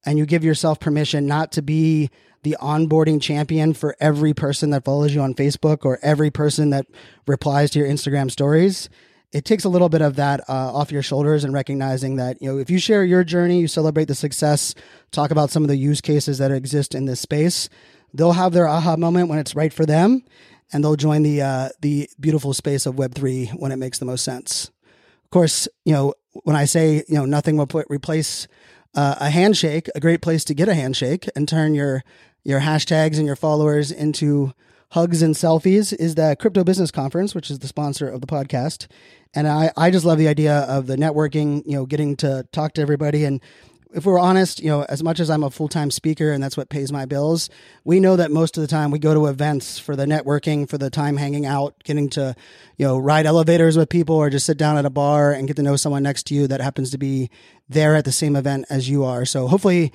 and 0.06 0.18
you 0.18 0.26
give 0.26 0.44
yourself 0.44 0.80
permission 0.80 1.28
not 1.28 1.52
to 1.54 1.62
be 1.62 2.10
the 2.44 2.58
onboarding 2.60 3.22
champion 3.22 3.74
for 3.74 3.96
every 4.00 4.34
person 4.34 4.72
that 4.72 4.84
follows 4.84 5.14
you 5.14 5.22
on 5.22 5.34
Facebook 5.34 5.86
or 5.86 6.00
every 6.02 6.32
person 6.32 6.72
that 6.72 6.88
replies 7.28 7.72
to 7.72 7.80
your 7.80 7.88
Instagram 7.88 8.32
stories. 8.32 8.90
It 9.32 9.46
takes 9.46 9.64
a 9.64 9.70
little 9.70 9.88
bit 9.88 10.02
of 10.02 10.18
that 10.18 10.42
uh, 10.50 10.74
off 10.74 10.92
your 10.92 11.04
shoulders 11.04 11.44
and 11.44 11.54
recognizing 11.54 12.18
that, 12.18 12.42
you 12.42 12.52
know, 12.52 12.58
if 12.58 12.70
you 12.70 12.80
share 12.80 13.06
your 13.06 13.24
journey, 13.24 13.60
you 13.60 13.68
celebrate 13.68 14.06
the 14.06 14.16
success, 14.16 14.76
talk 15.12 15.32
about 15.32 15.52
some 15.52 15.64
of 15.64 15.70
the 15.70 15.78
use 15.78 16.02
cases 16.02 16.40
that 16.40 16.52
exist 16.52 16.94
in 16.96 17.06
this 17.06 17.22
space, 17.22 17.70
they'll 18.14 18.34
have 18.34 18.54
their 18.54 18.68
aha 18.68 18.96
moment 18.96 19.30
when 19.30 19.40
it's 19.40 19.56
right 19.56 19.74
for 19.74 19.86
them 19.86 20.24
and 20.74 20.84
they'll 20.84 20.96
join 20.96 21.24
the, 21.24 21.42
uh, 21.42 21.70
the 21.82 22.10
beautiful 22.20 22.54
space 22.54 22.86
of 22.86 22.96
Web3 22.96 23.52
when 23.60 23.72
it 23.72 23.78
makes 23.78 24.00
the 24.00 24.06
most 24.06 24.24
sense. 24.24 24.72
Of 25.24 25.30
course, 25.32 25.68
you 25.86 25.94
know, 25.94 26.14
when 26.44 26.56
I 26.56 26.66
say, 26.66 27.04
you 27.08 27.16
know, 27.16 27.26
nothing 27.26 27.58
will 27.58 27.68
put, 27.68 27.88
replace 27.90 28.48
uh, 28.96 29.16
a 29.20 29.30
handshake, 29.30 29.90
a 29.96 30.00
great 30.00 30.22
place 30.22 30.44
to 30.46 30.54
get 30.54 30.70
a 30.70 30.74
handshake 30.76 31.30
and 31.36 31.48
turn 31.48 31.74
your 31.74 32.04
your 32.44 32.60
hashtags 32.60 33.18
and 33.18 33.28
your 33.28 33.36
followers 33.36 33.92
into 33.92 34.52
hugs 34.92 35.22
and 35.22 35.36
selfies 35.36 35.94
is 35.94 36.16
the 36.16 36.36
Crypto 36.40 36.64
Business 36.64 36.92
Conference, 36.92 37.36
which 37.36 37.50
is 37.50 37.60
the 37.60 37.68
sponsor 37.68 38.10
of 38.10 38.20
the 38.20 38.28
podcast. 38.28 38.88
And 39.34 39.48
I, 39.48 39.72
I 39.78 39.92
just 39.92 40.06
love 40.06 40.18
the 40.18 40.28
idea 40.28 40.60
of 40.62 40.88
the 40.88 40.98
networking, 40.98 41.64
you 41.66 41.74
know, 41.74 41.86
getting 41.86 42.18
to 42.18 42.46
talk 42.52 42.74
to 42.74 42.82
everybody. 42.82 43.24
And 43.24 43.40
if 43.94 44.06
we're 44.06 44.20
honest, 44.20 44.62
you 44.62 44.70
know, 44.70 44.84
as 44.84 45.04
much 45.04 45.20
as 45.20 45.30
I'm 45.30 45.44
a 45.44 45.50
full 45.50 45.68
time 45.68 45.92
speaker 45.92 46.32
and 46.32 46.42
that's 46.42 46.56
what 46.56 46.70
pays 46.70 46.92
my 46.92 47.06
bills, 47.06 47.50
we 47.84 48.00
know 48.00 48.16
that 48.16 48.32
most 48.32 48.58
of 48.58 48.62
the 48.62 48.68
time 48.68 48.92
we 48.92 49.00
go 49.00 49.14
to 49.14 49.28
events 49.28 49.80
for 49.80 49.96
the 49.96 50.06
networking, 50.06 50.70
for 50.70 50.78
the 50.78 50.90
time 50.90 51.18
hanging 51.18 51.46
out, 51.46 51.76
getting 51.84 52.10
to, 52.12 52.36
you 52.78 52.86
know, 52.86 52.98
ride 52.98 53.26
elevators 53.26 53.78
with 53.78 53.90
people 53.90 54.16
or 54.16 54.30
just 54.30 54.46
sit 54.46 54.58
down 54.58 54.78
at 54.78 54.86
a 54.86 54.90
bar 54.90 55.32
and 55.32 55.48
get 55.48 55.56
to 55.58 55.64
know 55.64 55.76
someone 55.76 56.04
next 56.04 56.24
to 56.28 56.34
you 56.34 56.48
that 56.48 56.62
happens 56.62 56.92
to 56.92 56.98
be 56.98 57.30
there 57.68 57.96
at 57.96 58.06
the 58.06 58.12
same 58.12 58.36
event 58.36 58.66
as 58.70 58.90
you 58.90 59.04
are. 59.04 59.26
So 59.26 59.48
hopefully 59.48 59.92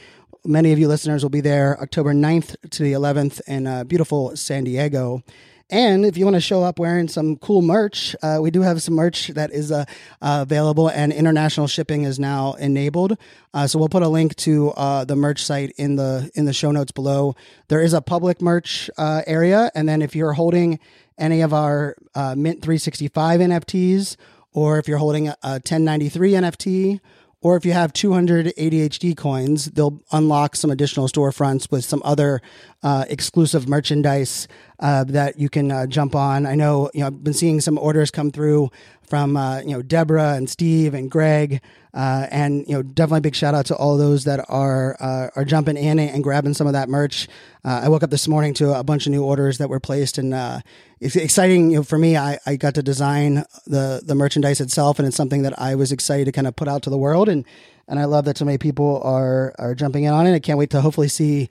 Many 0.47 0.71
of 0.73 0.79
you 0.79 0.87
listeners 0.87 1.25
will 1.25 1.31
be 1.31 1.41
there 1.41 1.77
October 1.83 2.15
9th 2.15 2.71
to 2.71 2.85
the 2.85 2.93
11th 2.93 3.41
in 3.49 3.67
uh, 3.67 3.83
beautiful 3.83 4.37
San 4.37 4.63
Diego. 4.63 5.25
And 5.69 6.07
if 6.07 6.17
you 6.17 6.25
want 6.25 6.37
to 6.37 6.41
show 6.41 6.63
up 6.63 6.79
wearing 6.79 7.09
some 7.09 7.37
cool 7.37 7.61
merch, 7.61 8.15
uh, 8.23 8.39
we 8.41 8.53
do 8.53 8.61
have 8.63 8.81
some 8.83 8.95
merch 8.95 9.29
that 9.29 9.51
is 9.51 9.73
uh, 9.73 9.85
uh, 10.23 10.39
available, 10.43 10.89
and 10.89 11.13
international 11.13 11.67
shipping 11.67 12.05
is 12.05 12.21
now 12.21 12.53
enabled. 12.55 13.19
Uh, 13.53 13.67
so 13.67 13.79
we'll 13.79 13.89
put 13.89 14.05
a 14.05 14.09
link 14.09 14.37
to 14.37 14.71
uh, 14.71 15.05
the 15.05 15.17
merch 15.17 15.43
site 15.43 15.73
in 15.77 15.97
the 15.97 16.31
in 16.35 16.45
the 16.45 16.53
show 16.53 16.71
notes 16.71 16.93
below. 16.93 17.35
There 17.67 17.83
is 17.83 17.95
a 17.95 18.01
public 18.01 18.41
merch 18.41 18.89
uh, 18.97 19.23
area, 19.27 19.73
and 19.75 19.89
then 19.89 20.03
if 20.03 20.15
you're 20.15 20.35
holding 20.35 20.79
any 21.19 21.41
of 21.41 21.53
our 21.53 21.97
Mint 22.15 22.63
365 22.63 23.41
NFTs, 23.41 24.17
or 24.53 24.79
if 24.79 24.87
you're 24.87 24.99
holding 24.99 25.29
a 25.29 25.35
1093 25.43 26.33
NFT 26.33 27.01
or 27.43 27.57
if 27.57 27.65
you 27.65 27.73
have 27.73 27.93
200 27.93 28.47
ADHD 28.59 29.17
coins, 29.17 29.67
they'll 29.67 30.01
unlock 30.13 30.57
some 30.57 30.71
additional 30.71 31.07
storefronts 31.07 31.71
with 31.71 31.85
some 31.85 32.03
other 32.05 32.41
uh, 32.83 33.05
exclusive 33.09 33.69
merchandise 33.69 34.49
uh, 34.81 35.05
that 35.05 35.39
you 35.39 35.49
can 35.49 35.71
uh, 35.71 35.87
jump 35.87 36.15
on. 36.15 36.47
I 36.47 36.55
know, 36.55 36.91
you 36.95 37.01
know, 37.01 37.09
I've 37.09 37.23
been 37.23 37.35
seeing 37.35 37.61
some 37.61 37.79
orders 37.79 38.11
come 38.11 38.31
through 38.31 38.71
from, 39.09 39.37
uh, 39.37 39.61
you 39.61 39.71
know, 39.71 39.83
Deborah 39.83 40.35
and 40.35 40.49
Steve 40.49 40.95
and 40.95 41.11
Greg. 41.11 41.61
Uh, 41.95 42.27
and, 42.31 42.67
you 42.69 42.75
know, 42.75 42.83
definitely 42.83 43.21
big 43.21 43.35
shout 43.35 43.55
out 43.55 43.65
to 43.67 43.75
all 43.75 43.97
those 43.97 44.25
that 44.25 44.45
are, 44.51 44.97
uh, 45.01 45.29
are 45.35 45.47
jumping 45.47 45.79
in 45.79 45.99
and 45.99 46.23
grabbing 46.23 46.53
some 46.53 46.67
of 46.67 46.75
that 46.75 46.91
merch. 46.91 47.27
I 47.65 47.89
woke 47.89 48.05
up 48.05 48.11
this 48.11 48.29
morning 48.29 48.55
to 48.55 48.79
a 48.79 48.85
bunch 48.85 49.07
of 49.07 49.13
new 49.13 49.25
orders 49.25 49.59
that 49.59 49.69
were 49.69 49.81
placed 49.81 50.19
and 50.19 50.63
it's 51.01 51.17
exciting, 51.17 51.71
you 51.71 51.79
know, 51.79 51.83
for 51.83 51.99
me, 51.99 52.17
I, 52.17 52.39
I 52.47 52.57
got 52.57 52.75
to 52.75 52.83
design 52.83 53.45
the, 53.67 54.03
the 54.05 54.15
merchandise 54.15 54.61
itself 54.61 54.99
and 54.99 55.09
it's 55.09 55.17
something 55.17 55.43
that 55.43 55.59
I 55.59 55.75
was 55.75 55.91
excited 55.91 56.27
to 56.27 56.33
kind 56.33 56.47
of 56.47 56.55
put 56.55 56.69
out 56.69 56.83
to 56.83 56.91
the 56.91 56.99
world. 56.99 57.29
And, 57.29 57.45
and 57.89 57.99
I 57.99 58.05
love 58.05 58.25
that 58.25 58.39
so 58.39 58.45
many 58.45 58.59
people 58.59 59.01
are 59.05 59.55
are 59.59 59.75
jumping 59.75 60.05
in 60.05 60.13
on 60.13 60.27
it. 60.27 60.35
I 60.35 60.39
can't 60.41 60.59
wait 60.59 60.71
to 60.71 60.81
hopefully 60.81 61.09
see 61.09 61.49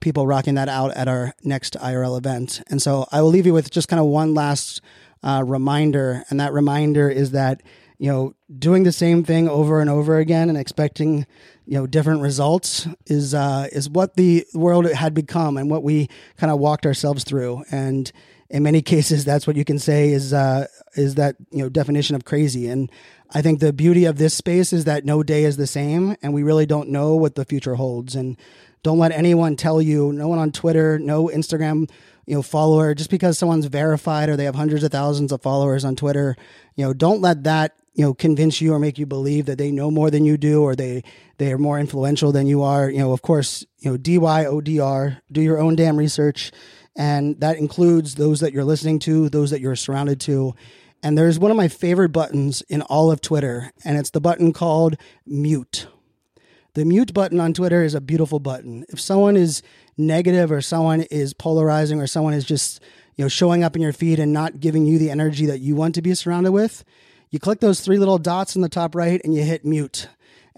people 0.00 0.26
rocking 0.26 0.54
that 0.54 0.68
out 0.68 0.92
at 0.94 1.08
our 1.08 1.34
next 1.42 1.74
IRL 1.74 2.18
event. 2.18 2.62
And 2.68 2.82
so 2.82 3.06
I 3.10 3.22
will 3.22 3.30
leave 3.30 3.46
you 3.46 3.54
with 3.54 3.70
just 3.70 3.88
kind 3.88 4.00
of 4.00 4.06
one 4.06 4.34
last 4.34 4.82
uh, 5.22 5.42
reminder, 5.44 6.24
and 6.30 6.40
that 6.40 6.52
reminder 6.52 7.08
is 7.08 7.32
that 7.32 7.62
you 7.98 8.10
know 8.10 8.34
doing 8.58 8.84
the 8.84 8.92
same 8.92 9.24
thing 9.24 9.48
over 9.48 9.80
and 9.80 9.90
over 9.90 10.18
again 10.18 10.48
and 10.48 10.56
expecting 10.56 11.26
you 11.66 11.74
know 11.74 11.86
different 11.86 12.22
results 12.22 12.86
is 13.06 13.34
uh, 13.34 13.68
is 13.72 13.90
what 13.90 14.14
the 14.14 14.46
world 14.54 14.90
had 14.90 15.14
become 15.14 15.56
and 15.56 15.70
what 15.70 15.82
we 15.82 16.08
kind 16.36 16.50
of 16.50 16.58
walked 16.58 16.86
ourselves 16.86 17.24
through. 17.24 17.64
And 17.70 18.10
in 18.50 18.62
many 18.62 18.80
cases 18.82 19.24
that's 19.24 19.46
what 19.46 19.56
you 19.56 19.64
can 19.64 19.78
say 19.78 20.10
is 20.10 20.32
uh, 20.32 20.66
is 20.94 21.16
that 21.16 21.36
you 21.50 21.62
know 21.62 21.68
definition 21.68 22.16
of 22.16 22.24
crazy. 22.24 22.68
And 22.68 22.90
I 23.30 23.42
think 23.42 23.60
the 23.60 23.72
beauty 23.72 24.06
of 24.06 24.18
this 24.18 24.34
space 24.34 24.72
is 24.72 24.84
that 24.84 25.04
no 25.04 25.22
day 25.22 25.44
is 25.44 25.56
the 25.56 25.66
same 25.66 26.16
and 26.22 26.32
we 26.32 26.42
really 26.42 26.66
don't 26.66 26.88
know 26.88 27.14
what 27.14 27.34
the 27.34 27.44
future 27.44 27.74
holds. 27.74 28.14
And 28.14 28.36
don't 28.82 28.98
let 28.98 29.12
anyone 29.12 29.56
tell 29.56 29.82
you 29.82 30.12
no 30.12 30.28
one 30.28 30.38
on 30.38 30.52
Twitter 30.52 30.98
no 30.98 31.26
Instagram 31.28 31.90
you 32.26 32.34
know 32.34 32.42
follower 32.42 32.94
just 32.94 33.10
because 33.10 33.38
someone's 33.38 33.66
verified 33.66 34.28
or 34.28 34.36
they 34.36 34.44
have 34.44 34.54
hundreds 34.54 34.84
of 34.84 34.92
thousands 34.92 35.32
of 35.32 35.42
followers 35.42 35.84
on 35.84 35.96
Twitter 35.96 36.36
you 36.76 36.84
know 36.84 36.94
don't 36.94 37.20
let 37.20 37.44
that 37.44 37.74
you 37.94 38.04
know 38.04 38.14
convince 38.14 38.60
you 38.60 38.72
or 38.72 38.78
make 38.78 38.96
you 38.96 39.06
believe 39.06 39.46
that 39.46 39.58
they 39.58 39.72
know 39.72 39.90
more 39.90 40.10
than 40.10 40.24
you 40.24 40.36
do 40.36 40.62
or 40.62 40.76
they 40.76 41.02
they 41.38 41.52
are 41.52 41.58
more 41.58 41.78
influential 41.78 42.32
than 42.32 42.46
you 42.46 42.62
are. 42.62 42.88
You 42.88 43.00
know 43.00 43.12
of 43.12 43.20
course 43.20 43.66
you 43.80 43.90
know 43.90 43.98
DYODR 43.98 45.20
do 45.30 45.42
your 45.42 45.58
own 45.58 45.74
damn 45.74 45.96
research 45.96 46.52
and 46.98 47.40
that 47.40 47.56
includes 47.56 48.16
those 48.16 48.40
that 48.40 48.52
you're 48.52 48.64
listening 48.64 48.98
to 48.98 49.30
those 49.30 49.50
that 49.50 49.60
you're 49.60 49.76
surrounded 49.76 50.20
to. 50.22 50.54
And 51.02 51.16
there's 51.16 51.38
one 51.38 51.52
of 51.52 51.56
my 51.56 51.68
favorite 51.68 52.10
buttons 52.10 52.60
in 52.62 52.82
all 52.82 53.10
of 53.12 53.20
Twitter 53.20 53.72
and 53.84 53.96
it's 53.96 54.10
the 54.10 54.20
button 54.20 54.52
called 54.52 54.96
mute. 55.24 55.86
The 56.74 56.84
mute 56.84 57.14
button 57.14 57.40
on 57.40 57.54
Twitter 57.54 57.84
is 57.84 57.94
a 57.94 58.00
beautiful 58.00 58.40
button. 58.40 58.84
If 58.88 59.00
someone 59.00 59.36
is 59.36 59.62
negative 59.96 60.50
or 60.50 60.60
someone 60.60 61.02
is 61.02 61.34
polarizing 61.34 62.00
or 62.00 62.08
someone 62.08 62.34
is 62.34 62.44
just 62.44 62.82
you 63.16 63.24
know 63.24 63.28
showing 63.28 63.64
up 63.64 63.76
in 63.76 63.82
your 63.82 63.92
feed 63.92 64.18
and 64.18 64.32
not 64.32 64.60
giving 64.60 64.84
you 64.86 64.98
the 64.98 65.10
energy 65.10 65.46
that 65.46 65.60
you 65.60 65.74
want 65.74 65.94
to 65.94 66.02
be 66.02 66.14
surrounded 66.14 66.52
with 66.52 66.84
you 67.30 67.40
click 67.40 67.58
those 67.58 67.80
three 67.80 67.98
little 67.98 68.16
dots 68.16 68.54
in 68.54 68.62
the 68.62 68.68
top 68.68 68.94
right 68.94 69.20
and 69.24 69.34
you 69.34 69.42
hit 69.42 69.64
mute 69.64 70.08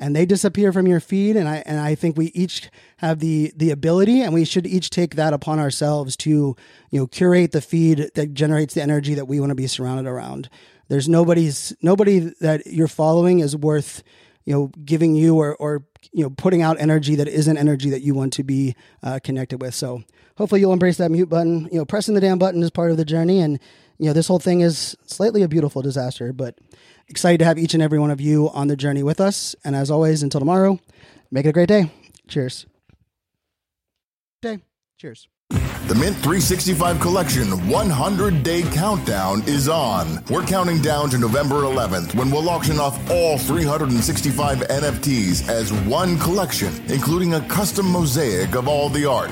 and 0.01 0.17
they 0.17 0.25
disappear 0.25 0.73
from 0.73 0.87
your 0.87 0.99
feed 0.99 1.37
and 1.37 1.47
I 1.47 1.63
and 1.67 1.79
I 1.79 1.95
think 1.95 2.17
we 2.17 2.27
each 2.29 2.71
have 2.97 3.21
the 3.21 3.53
the 3.55 3.71
ability 3.71 4.23
and 4.23 4.33
we 4.33 4.45
should 4.45 4.67
each 4.67 4.91
take 4.91 5.15
that 5.15 5.35
upon 5.35 5.61
ourselves 5.61 6.17
to 6.19 6.57
you 6.91 7.01
know 7.01 7.07
curate 7.07 7.53
the 7.53 7.61
feed 7.61 8.11
that 8.15 8.33
generates 8.35 8.75
the 8.75 8.83
energy 8.83 9.15
that 9.15 9.27
we 9.27 9.39
want 9.39 9.51
to 9.51 9.55
be 9.55 9.69
surrounded 9.69 10.11
around. 10.11 10.49
There's 10.89 11.09
nobody's 11.09 11.77
nobody 11.83 12.33
that 12.41 12.67
you're 12.67 12.89
following 12.89 13.39
is 13.41 13.55
worth 13.55 14.03
you 14.47 14.55
know 14.55 14.73
giving 14.85 15.15
you 15.15 15.37
or 15.37 15.55
or 15.57 15.85
you 16.13 16.25
know 16.25 16.31
putting 16.31 16.63
out 16.63 16.81
energy 16.81 17.15
that 17.17 17.29
isn't 17.29 17.59
energy 17.59 17.91
that 17.91 18.01
you 18.01 18.15
want 18.15 18.33
to 18.33 18.43
be 18.43 18.75
uh, 19.03 19.21
connected 19.23 19.61
with. 19.61 19.75
So 19.75 20.03
hopefully 20.39 20.63
you'll 20.63 20.73
embrace 20.73 20.97
that 20.97 21.11
mute 21.11 21.29
button. 21.29 21.69
You 21.71 21.79
know 21.79 21.85
pressing 21.85 22.15
the 22.15 22.23
damn 22.23 22.39
button 22.39 22.63
is 22.63 22.71
part 22.71 22.91
of 22.91 22.97
the 22.97 23.05
journey 23.05 23.41
and 23.41 23.61
you 24.01 24.07
know, 24.07 24.15
this 24.15 24.29
whole 24.29 24.39
thing 24.39 24.63
is 24.63 24.97
slightly 25.05 25.43
a 25.43 25.49
beautiful 25.49 25.83
disaster, 25.83 26.33
but 26.33 26.59
excited 27.09 27.37
to 27.39 27.45
have 27.45 27.59
each 27.59 27.75
and 27.75 27.83
every 27.83 27.99
one 27.99 28.11
of 28.11 28.19
you 28.19 28.49
on 28.49 28.67
the 28.67 28.77
journey 28.77 29.03
with 29.03 29.21
us. 29.21 29.55
And 29.63 29.77
as 29.77 29.91
always, 29.91 30.23
until 30.23 30.41
tomorrow, 30.41 30.81
make 31.31 31.45
it 31.45 31.51
a 31.51 31.53
great 31.53 31.69
day. 31.69 31.93
Cheers. 32.27 32.65
Day. 34.41 34.61
Cheers. 34.97 35.29
The 35.51 35.95
Mint 35.97 36.17
365 36.17 36.99
Collection 36.99 37.69
100 37.69 38.43
Day 38.43 38.63
Countdown 38.63 39.43
is 39.47 39.69
on. 39.69 40.25
We're 40.31 40.47
counting 40.47 40.81
down 40.81 41.11
to 41.11 41.19
November 41.19 41.63
11th 41.63 42.15
when 42.15 42.31
we'll 42.31 42.49
auction 42.49 42.79
off 42.79 42.99
all 43.11 43.37
365 43.37 44.61
NFTs 44.61 45.47
as 45.49 45.73
one 45.73 46.17
collection, 46.19 46.73
including 46.89 47.35
a 47.35 47.41
custom 47.49 47.91
mosaic 47.91 48.55
of 48.55 48.67
all 48.67 48.89
the 48.89 49.05
art. 49.05 49.31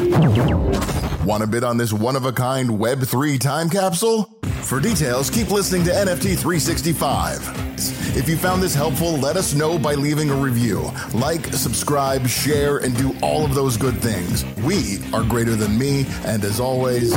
Want 1.25 1.42
to 1.42 1.46
bid 1.46 1.64
on 1.64 1.78
this 1.78 1.92
one 1.92 2.16
of 2.16 2.26
a 2.26 2.32
kind 2.32 2.68
Web3 2.68 3.40
time 3.40 3.70
capsule? 3.70 4.38
For 4.62 4.80
details, 4.80 5.30
keep 5.30 5.50
listening 5.50 5.84
to 5.84 5.90
NFT 5.90 6.36
365. 6.36 8.16
If 8.16 8.28
you 8.28 8.36
found 8.36 8.62
this 8.62 8.74
helpful, 8.74 9.16
let 9.18 9.36
us 9.36 9.54
know 9.54 9.78
by 9.78 9.94
leaving 9.94 10.30
a 10.30 10.34
review. 10.34 10.90
Like, 11.14 11.46
subscribe, 11.46 12.26
share, 12.26 12.78
and 12.78 12.96
do 12.96 13.14
all 13.22 13.44
of 13.44 13.54
those 13.54 13.76
good 13.76 14.00
things. 14.00 14.44
We 14.62 14.98
are 15.14 15.22
greater 15.22 15.54
than 15.54 15.78
me, 15.78 16.06
and 16.24 16.44
as 16.44 16.61
always, 16.61 17.16